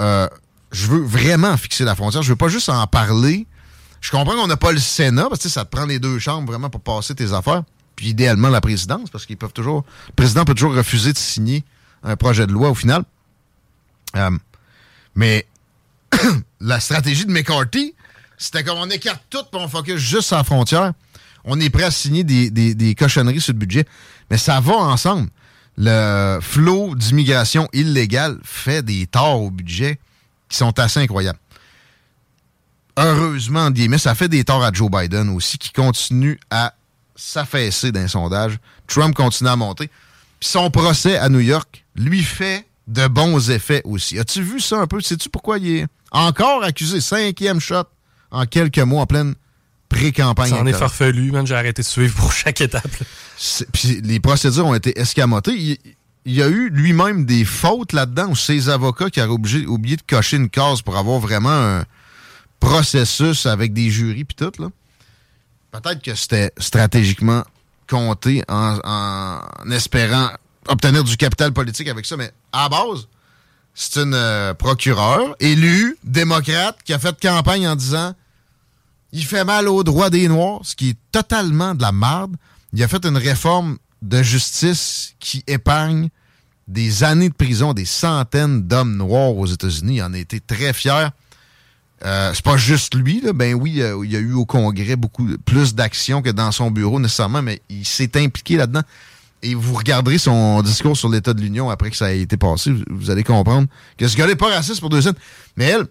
euh, 0.00 0.28
Je 0.70 0.86
veux 0.86 1.02
vraiment 1.02 1.56
fixer 1.56 1.84
la 1.84 1.96
frontière, 1.96 2.22
je 2.22 2.28
veux 2.28 2.36
pas 2.36 2.48
juste 2.48 2.68
en 2.68 2.86
parler. 2.86 3.46
Je 4.00 4.12
comprends 4.12 4.36
qu'on 4.36 4.46
n'a 4.46 4.56
pas 4.56 4.70
le 4.70 4.78
Sénat, 4.78 5.26
parce 5.28 5.42
que 5.42 5.48
ça 5.48 5.64
te 5.64 5.70
prend 5.74 5.84
les 5.84 5.98
deux 5.98 6.20
chambres 6.20 6.46
vraiment 6.46 6.70
pour 6.70 6.80
passer 6.80 7.14
tes 7.14 7.32
affaires, 7.32 7.64
puis 7.96 8.08
idéalement 8.08 8.50
la 8.50 8.60
présidence, 8.60 9.10
parce 9.10 9.26
qu'ils 9.26 9.36
peuvent 9.36 9.52
toujours. 9.52 9.84
Le 10.08 10.12
président 10.12 10.44
peut 10.44 10.54
toujours 10.54 10.74
refuser 10.74 11.12
de 11.12 11.18
signer 11.18 11.64
un 12.04 12.14
projet 12.14 12.46
de 12.46 12.52
loi 12.52 12.70
au 12.70 12.74
final. 12.74 13.02
Euh, 14.14 14.30
mais 15.16 15.46
la 16.60 16.78
stratégie 16.78 17.26
de 17.26 17.32
McCarthy, 17.32 17.94
c'était 18.38 18.62
comme 18.62 18.78
on 18.78 18.90
écarte 18.90 19.22
tout 19.28 19.42
pour 19.50 19.60
on 19.60 19.68
focus 19.68 19.96
juste 19.96 20.28
sur 20.28 20.36
la 20.36 20.44
frontière 20.44 20.92
on 21.46 21.60
est 21.60 21.70
prêt 21.70 21.84
à 21.84 21.90
signer 21.90 22.24
des, 22.24 22.94
cochonneries 22.94 23.40
sur 23.40 23.52
le 23.52 23.58
budget. 23.58 23.86
Mais 24.30 24.36
ça 24.36 24.60
va 24.60 24.74
ensemble. 24.74 25.30
Le 25.78 26.38
flot 26.40 26.94
d'immigration 26.94 27.68
illégale 27.72 28.38
fait 28.42 28.82
des 28.82 29.06
torts 29.06 29.42
au 29.42 29.50
budget 29.50 29.98
qui 30.48 30.56
sont 30.56 30.78
assez 30.78 31.00
incroyables. 31.00 31.38
Heureusement, 32.98 33.70
mais 33.70 33.98
ça 33.98 34.14
fait 34.14 34.28
des 34.28 34.42
torts 34.44 34.64
à 34.64 34.72
Joe 34.72 34.90
Biden 34.90 35.28
aussi, 35.28 35.58
qui 35.58 35.70
continue 35.70 36.40
à 36.50 36.74
s'affaisser 37.14 37.92
d'un 37.92 38.08
sondage. 38.08 38.58
Trump 38.86 39.14
continue 39.14 39.50
à 39.50 39.56
monter. 39.56 39.90
Puis 40.40 40.48
son 40.48 40.70
procès 40.70 41.16
à 41.18 41.28
New 41.28 41.40
York 41.40 41.84
lui 41.94 42.22
fait 42.22 42.66
de 42.86 43.06
bons 43.06 43.50
effets 43.50 43.82
aussi. 43.84 44.18
As-tu 44.18 44.42
vu 44.42 44.60
ça 44.60 44.80
un 44.80 44.86
peu? 44.86 45.00
Sais-tu 45.00 45.28
pourquoi 45.28 45.58
il 45.58 45.76
est 45.76 45.86
encore 46.10 46.62
accusé? 46.64 47.00
Cinquième 47.00 47.60
shot 47.60 47.84
en 48.30 48.46
quelques 48.46 48.78
mois 48.78 49.02
en 49.02 49.06
pleine 49.06 49.34
pré-campagne. 49.88 50.50
Ça 50.50 50.60
en 50.60 50.66
est 50.66 50.72
farfelu, 50.72 51.32
man. 51.32 51.46
J'ai 51.46 51.54
arrêté 51.54 51.82
de 51.82 51.86
suivre 51.86 52.14
pour 52.16 52.32
chaque 52.32 52.60
étape. 52.60 52.88
Puis 53.72 54.00
les 54.02 54.20
procédures 54.20 54.66
ont 54.66 54.74
été 54.74 54.98
escamotées. 54.98 55.78
Il, 56.24 56.32
y 56.32 56.42
a 56.42 56.48
eu 56.48 56.70
lui-même 56.70 57.24
des 57.24 57.44
fautes 57.44 57.92
là-dedans, 57.92 58.30
ou 58.30 58.36
ses 58.36 58.68
avocats 58.68 59.10
qui 59.10 59.20
auraient 59.20 59.30
oublié 59.30 59.96
de 59.96 60.02
cocher 60.02 60.36
une 60.36 60.50
case 60.50 60.82
pour 60.82 60.96
avoir 60.96 61.20
vraiment 61.20 61.50
un 61.50 61.84
processus 62.58 63.46
avec 63.46 63.72
des 63.72 63.90
jurys 63.90 64.24
puis 64.24 64.34
tout. 64.34 64.52
Là. 64.60 64.68
Peut-être 65.70 66.02
que 66.02 66.14
c'était 66.14 66.52
stratégiquement 66.58 67.44
compté 67.88 68.42
en, 68.48 68.78
en, 68.82 69.70
espérant 69.70 70.30
obtenir 70.68 71.04
du 71.04 71.16
capital 71.16 71.52
politique 71.52 71.88
avec 71.88 72.06
ça, 72.06 72.16
mais 72.16 72.32
à 72.52 72.68
base, 72.68 73.06
c'est 73.74 74.00
une 74.00 74.14
euh, 74.14 74.54
procureure 74.54 75.36
élue, 75.38 75.96
démocrate, 76.02 76.78
qui 76.84 76.92
a 76.92 76.98
fait 76.98 77.20
campagne 77.20 77.68
en 77.68 77.76
disant 77.76 78.14
il 79.16 79.24
fait 79.24 79.44
mal 79.44 79.66
aux 79.66 79.82
droits 79.82 80.10
des 80.10 80.28
Noirs, 80.28 80.60
ce 80.62 80.76
qui 80.76 80.90
est 80.90 80.98
totalement 81.10 81.74
de 81.74 81.80
la 81.80 81.90
merde. 81.90 82.36
Il 82.74 82.82
a 82.82 82.88
fait 82.88 83.04
une 83.06 83.16
réforme 83.16 83.78
de 84.02 84.22
justice 84.22 85.14
qui 85.18 85.42
épargne 85.46 86.10
des 86.68 87.02
années 87.02 87.30
de 87.30 87.34
prison 87.34 87.72
des 87.72 87.86
centaines 87.86 88.62
d'hommes 88.62 88.94
noirs 88.94 89.34
aux 89.34 89.46
États-Unis. 89.46 89.96
Il 89.96 90.02
en 90.02 90.12
a 90.12 90.18
été 90.18 90.38
très 90.40 90.74
fier. 90.74 91.12
Euh, 92.04 92.32
c'est 92.34 92.44
pas 92.44 92.58
juste 92.58 92.94
lui, 92.94 93.22
ben 93.34 93.54
oui, 93.54 93.80
il 94.04 94.10
y 94.10 94.16
a 94.16 94.18
eu 94.18 94.34
au 94.34 94.44
Congrès 94.44 94.96
beaucoup 94.96 95.26
plus 95.46 95.74
d'actions 95.74 96.20
que 96.20 96.28
dans 96.28 96.52
son 96.52 96.70
bureau 96.70 97.00
nécessairement, 97.00 97.40
mais 97.40 97.62
il 97.70 97.86
s'est 97.86 98.22
impliqué 98.22 98.58
là-dedans. 98.58 98.82
Et 99.42 99.54
vous 99.54 99.72
regarderez 99.72 100.18
son 100.18 100.60
discours 100.60 100.94
sur 100.94 101.08
l'état 101.08 101.32
de 101.32 101.40
l'Union 101.40 101.70
après 101.70 101.90
que 101.90 101.96
ça 101.96 102.06
a 102.06 102.10
été 102.10 102.36
passé, 102.36 102.70
vous 102.90 103.10
allez 103.10 103.24
comprendre 103.24 103.66
que 103.96 104.06
ce 104.08 104.16
gars 104.16 104.26
n'est 104.26 104.36
pas 104.36 104.54
raciste 104.54 104.80
pour 104.80 104.90
deux 104.90 105.00
cents. 105.00 105.16
Mais 105.56 105.64
elle, 105.64 105.86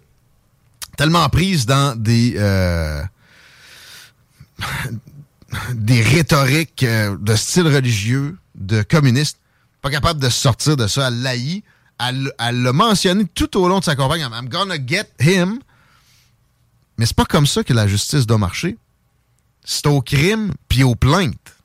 tellement 0.95 1.27
prise 1.29 1.65
dans 1.65 1.99
des 1.99 2.35
euh, 2.37 3.01
des 5.73 6.01
rhétoriques 6.01 6.83
euh, 6.83 7.17
de 7.17 7.35
style 7.35 7.67
religieux, 7.67 8.37
de 8.55 8.83
communiste, 8.83 9.37
pas 9.81 9.91
capable 9.91 10.19
de 10.19 10.29
sortir 10.29 10.77
de 10.77 10.87
ça. 10.87 11.07
Elle 11.07 11.21
l'haït. 11.21 11.63
Elle 11.99 12.33
l'a 12.39 12.73
mentionné 12.73 13.25
tout 13.25 13.55
au 13.57 13.69
long 13.69 13.79
de 13.79 13.83
sa 13.85 13.95
campagne. 13.95 14.21
I'm 14.21 14.49
gonna 14.49 14.75
get 14.83 15.05
him. 15.19 15.59
Mais 16.97 17.05
c'est 17.05 17.15
pas 17.15 17.25
comme 17.25 17.45
ça 17.45 17.63
que 17.63 17.71
la 17.71 17.87
justice 17.87 18.25
doit 18.25 18.37
marcher. 18.37 18.77
C'est 19.63 19.87
au 19.87 20.01
crime 20.01 20.51
puis 20.67 20.83
aux 20.83 20.95
plaintes. 20.95 21.55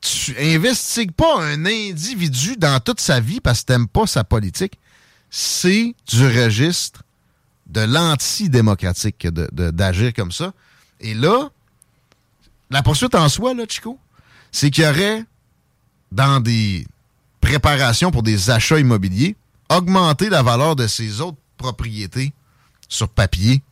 Tu 0.00 0.36
investigues 0.38 1.12
pas 1.12 1.42
un 1.42 1.64
individu 1.64 2.56
dans 2.56 2.78
toute 2.80 3.00
sa 3.00 3.20
vie 3.20 3.40
parce 3.40 3.60
que 3.60 3.66
t'aimes 3.66 3.88
pas 3.88 4.06
sa 4.06 4.22
politique. 4.22 4.78
C'est 5.30 5.94
du 6.08 6.26
registre 6.26 7.02
de 7.66 7.80
l'antidémocratique 7.80 9.26
d'agir 9.28 10.12
comme 10.12 10.32
ça. 10.32 10.52
Et 11.00 11.14
là, 11.14 11.50
la 12.70 12.82
poursuite 12.82 13.14
en 13.14 13.28
soi, 13.28 13.54
là, 13.54 13.64
Chico, 13.68 13.98
c'est 14.52 14.70
qu'il 14.70 14.84
y 14.84 14.86
aurait, 14.86 15.24
dans 16.12 16.40
des 16.40 16.86
préparations 17.40 18.10
pour 18.10 18.22
des 18.22 18.50
achats 18.50 18.78
immobiliers, 18.78 19.36
augmenté 19.68 20.30
la 20.30 20.42
valeur 20.42 20.76
de 20.76 20.86
ses 20.86 21.20
autres 21.20 21.38
propriétés 21.56 22.32
sur 22.88 23.08
papier 23.08 23.62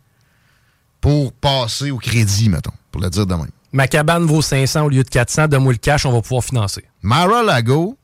pour 1.01 1.33
passer 1.33 1.91
au 1.91 1.99
crédit, 1.99 2.49
mettons, 2.49 2.73
pour 2.91 3.01
le 3.01 3.11
dire 3.11 3.27
de 3.27 3.35
même. 3.35 3.51
Ma 3.73 3.89
cabane 3.89 4.25
vaut 4.25 4.43
500 4.43 4.83
au 4.83 4.89
lieu 4.89 5.03
de 5.03 5.09
400, 5.09 5.49
donne-moi 5.49 5.73
le 5.73 5.79
cash, 5.79 6.05
on 6.05 6.13
va 6.13 6.21
pouvoir 6.21 6.45
financer. 6.45 6.85
Mara 7.03 7.43
Lago, 7.43 7.97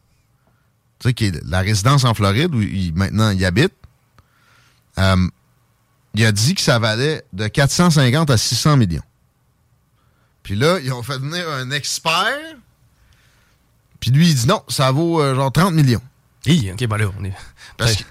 tu 0.98 1.08
sais, 1.08 1.14
qui 1.14 1.26
est 1.26 1.44
la 1.44 1.60
résidence 1.60 2.04
en 2.04 2.14
Floride 2.14 2.54
où 2.54 2.62
il, 2.62 2.94
maintenant 2.94 3.30
il 3.30 3.44
habite, 3.44 3.74
euh, 4.98 5.28
il 6.14 6.24
a 6.24 6.32
dit 6.32 6.54
que 6.54 6.60
ça 6.60 6.78
valait 6.78 7.22
de 7.32 7.46
450 7.46 8.30
à 8.30 8.36
600 8.36 8.76
millions. 8.78 9.02
Puis 10.42 10.54
là, 10.54 10.78
ils 10.82 10.92
ont 10.92 11.02
fait 11.02 11.18
venir 11.18 11.48
un 11.48 11.70
expert, 11.70 12.38
puis 14.00 14.10
lui, 14.10 14.28
il 14.28 14.34
dit 14.34 14.46
non, 14.46 14.62
ça 14.68 14.90
vaut 14.92 15.20
euh, 15.20 15.34
genre 15.34 15.52
30 15.52 15.74
millions. 15.74 16.00
Hi, 16.46 16.70
OK, 16.72 16.86
ben 16.86 16.96
là, 16.96 17.06
on 17.18 17.24
est... 17.24 17.34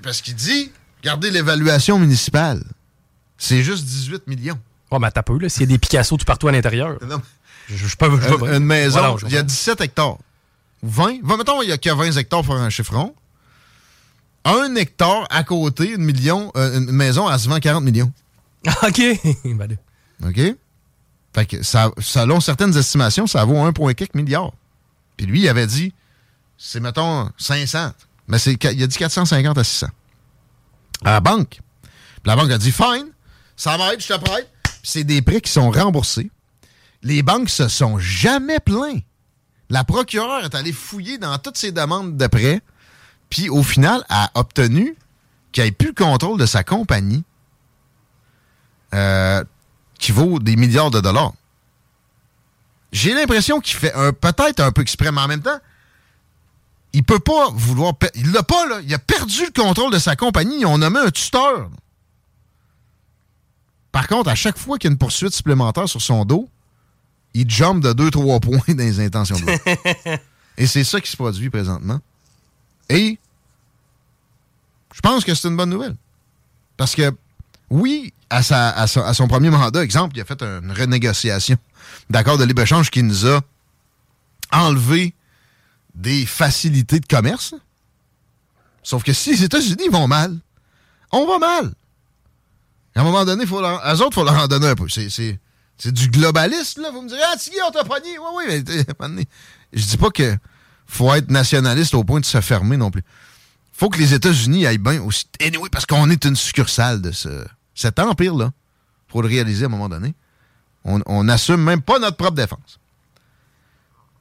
Parce 0.03 0.21
qu'il 0.21 0.35
dit, 0.35 0.71
regardez 1.01 1.31
l'évaluation 1.31 1.97
municipale. 1.97 2.63
C'est 3.37 3.63
juste 3.63 3.85
18 3.85 4.27
millions. 4.27 4.59
Oh, 4.91 4.99
mais 4.99 5.09
t'as 5.11 5.23
peu, 5.23 5.37
là. 5.39 5.49
S'il 5.49 5.61
y 5.61 5.63
a 5.63 5.67
des 5.67 5.77
Picasso 5.77 6.15
tout 6.17 6.25
partout 6.25 6.47
à 6.47 6.51
l'intérieur. 6.51 6.97
Non, 7.05 7.21
Je, 7.67 7.75
je 7.87 7.95
peux. 7.95 8.09
je 8.21 8.55
une, 8.55 8.63
maison, 8.63 8.99
Voilà, 8.99 9.15
je- 9.19 9.25
il 9.27 9.33
y 9.33 9.37
a 9.37 9.43
17 9.43 9.81
hectares. 9.81 10.17
20. 10.83 11.19
20 11.23 11.37
mettons, 11.37 11.61
il 11.61 11.69
y 11.69 11.71
a 11.71 11.77
que 11.77 11.89
20 11.89 12.15
hectares 12.17 12.43
pour 12.43 12.55
un 12.55 12.69
chiffron. 12.69 13.13
Un 14.45 14.75
hectare 14.75 15.25
à 15.29 15.43
côté, 15.43 15.91
une, 15.91 16.03
million, 16.03 16.51
euh, 16.55 16.77
une 16.79 16.91
maison, 16.91 17.29
elle 17.29 17.39
se 17.39 17.49
vend 17.49 17.59
40 17.59 17.83
millions. 17.83 18.11
OK. 18.83 19.01
Ben 19.45 19.67
là. 19.67 20.29
OK? 20.29 20.55
Ça, 21.61 21.91
selon 21.99 22.39
certaines 22.39 22.75
estimations, 22.75 23.27
ça 23.27 23.45
vaut 23.45 23.55
1,4 23.55 24.09
milliard. 24.15 24.51
Puis 25.17 25.25
lui, 25.25 25.41
il 25.41 25.49
avait 25.49 25.67
dit, 25.67 25.93
c'est, 26.57 26.79
mettons, 26.79 27.29
500. 27.37 27.91
Mais 28.27 28.39
c'est, 28.39 28.53
il 28.53 28.83
a 28.83 28.87
dit 28.87 28.97
450 28.97 29.57
à 29.57 29.63
600. 29.63 29.87
À 31.03 31.11
la 31.11 31.19
banque. 31.19 31.59
Puis 31.81 32.21
la 32.25 32.35
banque 32.35 32.51
a 32.51 32.57
dit, 32.57 32.71
fine, 32.71 33.09
ça 33.55 33.77
va 33.77 33.93
être, 33.93 34.01
je 34.01 34.13
te 34.13 34.19
prête. 34.19 34.49
C'est 34.83 35.03
des 35.03 35.21
prêts 35.21 35.41
qui 35.41 35.51
sont 35.51 35.69
remboursés. 35.69 36.31
Les 37.03 37.21
banques 37.23 37.49
se 37.49 37.67
sont 37.67 37.99
jamais 37.99 38.59
plaints. 38.59 38.99
La 39.69 39.83
procureure 39.83 40.43
est 40.45 40.55
allée 40.55 40.71
fouiller 40.71 41.17
dans 41.17 41.37
toutes 41.37 41.57
ses 41.57 41.71
demandes 41.71 42.17
de 42.17 42.27
prêts. 42.27 42.61
Puis 43.29 43.49
au 43.49 43.63
final, 43.63 44.03
a 44.09 44.31
obtenu 44.35 44.95
qu'il 45.51 45.63
ait 45.63 45.71
plus 45.71 45.89
le 45.89 45.93
contrôle 45.93 46.39
de 46.39 46.45
sa 46.45 46.63
compagnie. 46.63 47.23
Euh, 48.93 49.43
qui 49.97 50.11
vaut 50.11 50.39
des 50.39 50.55
milliards 50.55 50.91
de 50.91 50.99
dollars. 50.99 51.33
J'ai 52.91 53.13
l'impression 53.13 53.59
qu'il 53.59 53.77
fait 53.77 53.93
un 53.93 54.13
peut-être 54.13 54.59
un 54.59 54.71
peu 54.71 54.81
exprès, 54.81 55.11
mais 55.11 55.21
en 55.21 55.27
même 55.27 55.41
temps, 55.41 55.59
il 56.93 57.03
peut 57.03 57.19
pas 57.19 57.49
vouloir. 57.51 57.93
Il 58.15 58.31
l'a 58.31 58.43
pas, 58.43 58.65
là. 58.67 58.79
Il 58.83 58.93
a 58.93 58.99
perdu 58.99 59.45
le 59.45 59.51
contrôle 59.51 59.91
de 59.91 59.99
sa 59.99 60.15
compagnie. 60.15 60.61
Ils 60.61 60.65
ont 60.65 60.77
nommé 60.77 60.99
un 60.99 61.11
tuteur. 61.11 61.69
Par 63.91 64.07
contre, 64.07 64.29
à 64.29 64.35
chaque 64.35 64.57
fois 64.57 64.77
qu'il 64.77 64.89
y 64.89 64.91
a 64.91 64.93
une 64.93 64.97
poursuite 64.97 65.33
supplémentaire 65.33 65.89
sur 65.89 66.01
son 66.01 66.23
dos, 66.23 66.49
il 67.33 67.49
jump 67.49 67.83
de 67.83 67.93
2-3 67.93 68.39
points 68.41 68.73
dans 68.73 68.83
les 68.83 68.99
intentions 68.99 69.37
de 69.39 69.45
vote. 69.45 70.19
Et 70.57 70.65
c'est 70.65 70.83
ça 70.83 70.99
qui 71.01 71.11
se 71.11 71.17
produit 71.17 71.49
présentement. 71.49 71.99
Et 72.89 73.19
je 74.93 75.01
pense 75.01 75.23
que 75.23 75.35
c'est 75.35 75.47
une 75.47 75.57
bonne 75.57 75.69
nouvelle. 75.69 75.95
Parce 76.77 76.95
que, 76.95 77.11
oui, 77.69 78.13
à, 78.29 78.43
sa- 78.43 78.69
à 78.71 78.87
son, 78.87 79.01
à 79.01 79.13
son 79.13 79.27
premier 79.27 79.49
mandat, 79.49 79.83
exemple, 79.83 80.17
il 80.17 80.21
a 80.21 80.25
fait 80.25 80.41
une 80.41 80.71
renégociation 80.71 81.57
d'accord 82.09 82.37
de 82.37 82.43
libre-échange 82.43 82.89
qui 82.89 83.03
nous 83.03 83.25
a 83.27 83.41
enlevé 84.51 85.13
des 85.95 86.25
facilités 86.25 86.99
de 86.99 87.05
commerce. 87.05 87.53
Sauf 88.83 89.03
que 89.03 89.13
si 89.13 89.31
les 89.31 89.43
États-Unis 89.43 89.89
vont 89.91 90.07
mal, 90.07 90.37
on 91.11 91.25
va 91.27 91.39
mal. 91.39 91.73
À 92.95 93.01
un 93.01 93.03
moment 93.03 93.25
donné, 93.25 93.45
faut 93.45 93.61
leur, 93.61 93.79
eux 93.85 94.01
autres, 94.01 94.11
il 94.11 94.15
faut 94.15 94.23
leur 94.23 94.35
en 94.37 94.47
donner 94.47 94.67
un 94.67 94.75
peu. 94.75 94.87
C'est, 94.89 95.91
du 95.91 96.07
globaliste, 96.09 96.77
là. 96.79 96.89
Vous 96.91 97.01
me 97.01 97.07
direz, 97.09 97.21
ah, 97.31 97.35
Tiggy, 97.37 97.57
on 97.67 97.71
t'a 97.71 97.83
pogné. 97.83 98.17
Oui, 98.17 98.43
oui, 98.47 98.63
mais 98.65 99.25
je 99.73 99.85
dis 99.85 99.97
pas 99.97 100.09
que 100.09 100.35
faut 100.87 101.13
être 101.13 101.29
nationaliste 101.29 101.93
au 101.93 102.03
point 102.03 102.19
de 102.19 102.25
se 102.25 102.39
fermer 102.41 102.77
non 102.77 102.89
plus. 102.89 103.03
faut 103.73 103.89
que 103.89 103.99
les 103.99 104.13
États-Unis 104.13 104.65
aillent 104.65 104.77
bien 104.79 105.01
aussi. 105.03 105.25
Anyway, 105.41 105.69
parce 105.69 105.85
qu'on 105.85 106.09
est 106.09 106.23
une 106.25 106.35
succursale 106.35 107.01
de 107.01 107.11
ce, 107.11 107.45
cet 107.77 107.99
empire-là. 107.99 108.51
faut 109.07 109.21
le 109.21 109.27
réaliser 109.27 109.65
à 109.65 109.67
un 109.67 109.71
moment 109.71 109.87
donné. 109.89 110.13
On 110.83 111.23
n'assume 111.23 111.61
même 111.61 111.81
pas 111.81 111.99
notre 111.99 112.17
propre 112.17 112.35
défense. 112.35 112.79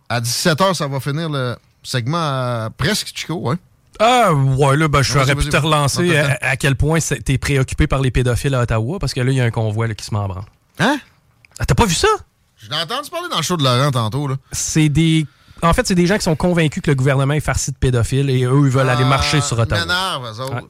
À 0.09 0.21
17h, 0.21 0.75
ça 0.75 0.87
va 0.89 1.01
finir 1.01 1.29
le 1.29 1.57
segment 1.83 2.19
à 2.19 2.71
presque 2.77 3.13
Chico, 3.15 3.51
hein? 3.51 3.59
Ah, 3.99 4.33
ouais, 4.35 4.77
là, 4.77 4.89
ben, 4.89 5.01
je 5.03 5.13
Vas-y, 5.15 5.23
aurais 5.23 5.37
pu 5.37 5.49
te 5.49 5.57
relancer 5.57 6.17
à, 6.17 6.39
à 6.43 6.57
quel 6.57 6.77
point 6.77 6.99
t'es 7.01 7.39
préoccupé 7.39 7.87
par 7.87 8.01
les 8.01 8.11
pédophiles 8.11 8.55
à 8.55 8.61
Ottawa, 8.63 8.99
parce 8.99 9.15
que 9.15 9.21
là, 9.21 9.31
il 9.31 9.37
y 9.37 9.41
a 9.41 9.45
un 9.45 9.51
convoi 9.51 9.87
là, 9.87 9.95
qui 9.95 10.05
se 10.05 10.13
met 10.13 10.21
en 10.21 10.29
branle. 10.29 10.45
Hein? 10.79 10.99
Ah, 11.59 11.65
t'as 11.65 11.75
pas 11.75 11.87
vu 11.87 11.95
ça? 11.95 12.09
Je 12.57 12.69
l'ai 12.69 12.77
entendu 12.77 13.09
parler 13.11 13.29
dans 13.31 13.39
le 13.39 13.43
show 13.43 13.57
de 13.57 13.65
Laurent 13.65 13.91
tantôt, 13.91 14.29
là. 14.29 14.37
C'est 14.53 14.89
des. 14.89 15.27
En 15.63 15.73
fait, 15.73 15.87
c'est 15.87 15.95
des 15.95 16.07
gens 16.07 16.17
qui 16.17 16.25
sont 16.25 16.37
convaincus 16.37 16.83
que 16.83 16.91
le 16.91 16.97
gouvernement 16.97 17.33
est 17.35 17.41
farci 17.41 17.71
de 17.71 17.77
pédophiles 17.77 18.29
et 18.29 18.45
eux, 18.45 18.63
ils 18.67 18.71
veulent 18.71 18.89
aller 18.89 19.05
marcher 19.05 19.41
sur 19.41 19.59
Ottawa. 19.59 19.81
m'énervent, 19.81 20.27
eux 20.27 20.43
autres. 20.43 20.55
Ouais. 20.57 20.63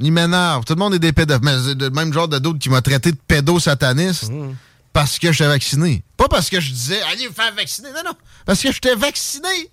Ils 0.00 0.12
m'énervent. 0.12 0.64
Tout 0.64 0.74
le 0.74 0.78
monde 0.78 0.94
est 0.94 0.98
des 0.98 1.12
pédophiles. 1.12 1.44
Mais 1.44 1.56
c'est 1.62 1.74
le 1.78 1.90
même 1.90 2.12
genre 2.12 2.28
de 2.28 2.38
d'autres 2.38 2.58
qui 2.58 2.70
m'a 2.70 2.82
traité 2.82 3.12
de 3.12 3.18
pédosataniste 3.18 4.30
Mmh. 4.30 4.54
parce 4.92 5.18
que 5.18 5.30
j'étais 5.32 5.46
vacciné. 5.48 6.02
Pas 6.16 6.28
parce 6.28 6.48
que 6.50 6.58
je 6.60 6.70
disais, 6.72 7.00
allez 7.02 7.26
vous 7.28 7.34
faire 7.34 7.54
vacciner. 7.54 7.90
Non, 7.92 8.02
non. 8.06 8.14
Parce 8.46 8.62
que 8.62 8.72
j'étais 8.72 8.94
vacciné. 8.94 9.70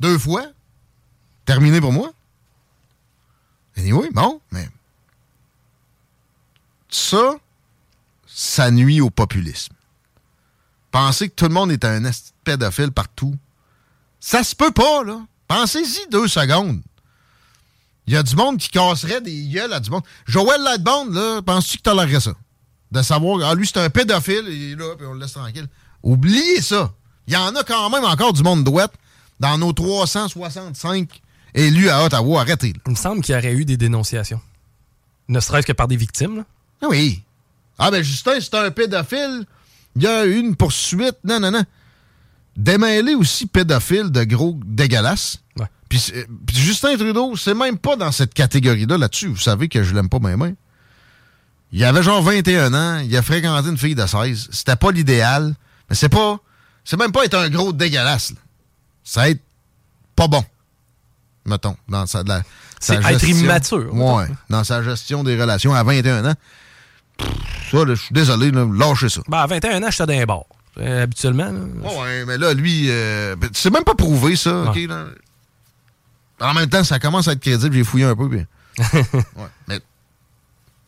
Deux 0.00 0.18
fois. 0.18 0.46
Terminé 1.44 1.80
pour 1.80 1.92
moi. 1.92 2.12
Anyway, 3.76 4.08
bon, 4.12 4.40
mais. 4.50 4.68
Ça, 6.88 7.36
ça 8.26 8.70
nuit 8.70 9.00
au 9.00 9.10
populisme. 9.10 9.74
Penser 10.90 11.28
que 11.28 11.34
tout 11.34 11.46
le 11.46 11.54
monde 11.54 11.72
est 11.72 11.84
un 11.84 12.08
pédophile 12.44 12.92
partout, 12.92 13.34
ça 14.20 14.44
se 14.44 14.54
peut 14.54 14.70
pas, 14.70 15.02
là. 15.02 15.20
Pensez-y 15.48 16.08
deux 16.10 16.28
secondes. 16.28 16.80
Il 18.06 18.12
y 18.12 18.16
a 18.16 18.22
du 18.22 18.36
monde 18.36 18.58
qui 18.58 18.68
casserait 18.68 19.20
des 19.20 19.46
gueules 19.46 19.72
à 19.72 19.80
du 19.80 19.90
monde. 19.90 20.02
Joël 20.26 20.60
Lightbond, 20.62 21.06
là, 21.10 21.40
penses-tu 21.42 21.78
que 21.78 21.82
tolérerais 21.82 22.20
ça? 22.20 22.32
De 22.92 23.02
savoir, 23.02 23.40
ah, 23.48 23.54
lui, 23.54 23.66
c'est 23.66 23.78
un 23.78 23.90
pédophile, 23.90 24.44
il 24.48 24.72
est 24.72 24.76
là, 24.76 24.94
puis 24.96 25.06
on 25.06 25.14
le 25.14 25.20
laisse 25.20 25.32
tranquille. 25.32 25.66
Oubliez 26.02 26.60
ça. 26.60 26.92
Il 27.26 27.32
y 27.32 27.36
en 27.36 27.54
a 27.56 27.64
quand 27.64 27.88
même 27.90 28.04
encore 28.04 28.32
du 28.34 28.42
monde 28.42 28.62
douette 28.62 28.92
dans 29.40 29.56
nos 29.56 29.72
365 29.72 31.08
élus 31.54 31.88
à 31.88 32.04
Ottawa. 32.04 32.42
Arrêtez, 32.42 32.72
là. 32.72 32.80
Il 32.86 32.90
me 32.90 32.96
semble 32.96 33.22
qu'il 33.22 33.34
y 33.34 33.38
aurait 33.38 33.54
eu 33.54 33.64
des 33.64 33.76
dénonciations. 33.76 34.40
Ne 35.28 35.40
serait-ce 35.40 35.66
que 35.66 35.72
par 35.72 35.88
des 35.88 35.96
victimes. 35.96 36.36
là. 36.36 36.44
Ah 36.82 36.86
oui. 36.90 37.22
Ah 37.78 37.90
ben 37.90 38.02
Justin, 38.02 38.38
c'est 38.40 38.54
un 38.54 38.70
pédophile. 38.70 39.46
Il 39.96 40.02
y 40.02 40.06
a 40.06 40.26
eu 40.26 40.38
une 40.38 40.54
poursuite. 40.54 41.16
Non, 41.24 41.40
non, 41.40 41.50
non. 41.50 41.64
Démêler 42.56 43.14
aussi 43.14 43.46
pédophile 43.46 44.10
de 44.10 44.22
gros 44.24 44.58
dégueulasse. 44.64 45.38
Ouais. 45.58 45.66
Puis, 46.46 46.56
Justin 46.56 46.96
Trudeau, 46.96 47.36
c'est 47.36 47.54
même 47.54 47.78
pas 47.78 47.96
dans 47.96 48.12
cette 48.12 48.34
catégorie-là 48.34 48.98
là-dessus. 48.98 49.28
Vous 49.28 49.36
savez 49.38 49.68
que 49.68 49.82
je 49.82 49.94
l'aime 49.94 50.08
pas 50.08 50.18
même. 50.18 50.54
Il 51.72 51.82
avait 51.84 52.02
genre 52.02 52.22
21 52.22 52.72
ans, 52.74 52.98
il 53.00 53.16
a 53.16 53.22
fréquenté 53.22 53.68
une 53.68 53.78
fille 53.78 53.94
de 53.96 54.06
16. 54.06 54.48
C'était 54.52 54.76
pas 54.76 54.92
l'idéal, 54.92 55.54
mais 55.90 55.96
c'est 55.96 56.08
pas. 56.08 56.38
C'est 56.84 56.96
même 56.98 57.10
pas 57.12 57.24
être 57.24 57.34
un 57.34 57.48
gros 57.48 57.72
dégueulasse. 57.72 58.30
là. 58.30 58.36
C'est 59.02 59.30
être 59.32 59.40
pas 60.14 60.28
bon. 60.28 60.44
Mettons, 61.46 61.76
dans 61.88 62.06
sa, 62.06 62.22
la- 62.22 62.42
sa 62.80 63.02
C'est 63.02 63.12
être 63.14 63.28
immature. 63.28 63.92
Ouais, 63.94 64.26
dans 64.50 64.64
sa 64.64 64.82
gestion 64.82 65.24
des 65.24 65.38
relations 65.40 65.74
à 65.74 65.82
21 65.82 66.24
ans. 66.30 66.34
Pff, 67.18 67.28
Ça, 67.70 67.78
je 67.88 67.94
suis 67.94 68.12
désolé, 68.14 68.50
là, 68.50 68.66
lâchez 68.72 69.08
ça. 69.08 69.20
Ben, 69.28 69.38
à 69.38 69.46
21 69.46 69.82
ans, 69.82 69.90
j'étais 69.90 70.06
dans 70.06 70.12
les 70.12 70.26
bars. 70.26 70.44
Euh, 70.80 71.02
habituellement. 71.04 71.50
là. 71.52 71.90
Ouais, 72.02 72.24
mais 72.24 72.36
là, 72.38 72.52
lui, 72.54 72.86
euh, 72.88 73.36
ben, 73.36 73.48
c'est 73.52 73.70
même 73.72 73.84
pas 73.84 73.94
prouvé, 73.94 74.36
ça, 74.36 74.62
OK? 74.62 74.74
Ouais. 74.76 74.86
là. 74.86 75.06
En 76.44 76.54
même 76.54 76.68
temps, 76.68 76.84
ça 76.84 76.98
commence 76.98 77.28
à 77.28 77.32
être 77.32 77.40
crédible, 77.40 77.74
j'ai 77.74 77.84
fouillé 77.84 78.04
un 78.04 78.14
peu, 78.14 78.28
puis... 78.28 78.44
ouais, 78.92 79.48
mais 79.68 79.80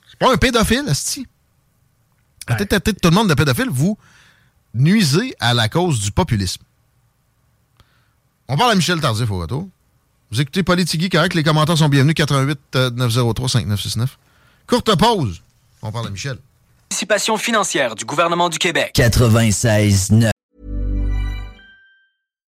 c'est 0.08 0.18
pas 0.18 0.32
un 0.32 0.36
pédophile, 0.36 0.84
asti. 0.88 1.26
À 2.46 2.54
tête 2.54 2.72
à 2.72 2.80
tête, 2.80 3.00
tout 3.00 3.08
le 3.08 3.14
monde 3.14 3.28
de 3.28 3.34
pédophile, 3.34 3.68
vous 3.70 3.96
nuisez 4.74 5.34
à 5.40 5.54
la 5.54 5.68
cause 5.68 6.00
du 6.00 6.12
populisme. 6.12 6.62
On 8.48 8.56
parle 8.56 8.72
à 8.72 8.74
Michel 8.74 9.00
Tardif 9.00 9.30
au 9.30 9.38
retour. 9.38 9.68
Vous 10.30 10.40
écoutez 10.40 10.62
Politigui, 10.62 11.08
correct, 11.08 11.34
les 11.34 11.42
commentaires 11.42 11.78
sont 11.78 11.88
bienvenus, 11.88 12.14
88 12.14 12.58
euh, 12.74 12.90
903 12.90 13.48
5969. 13.48 14.18
Courte 14.66 14.94
pause. 14.96 15.42
On 15.82 15.92
parle 15.92 16.08
à 16.08 16.10
Michel. 16.10 16.38
Participation 16.88 17.36
financière 17.36 17.94
du 17.94 18.04
gouvernement 18.04 18.48
du 18.48 18.58
Québec. 18.58 18.92
96.9. 18.94 20.30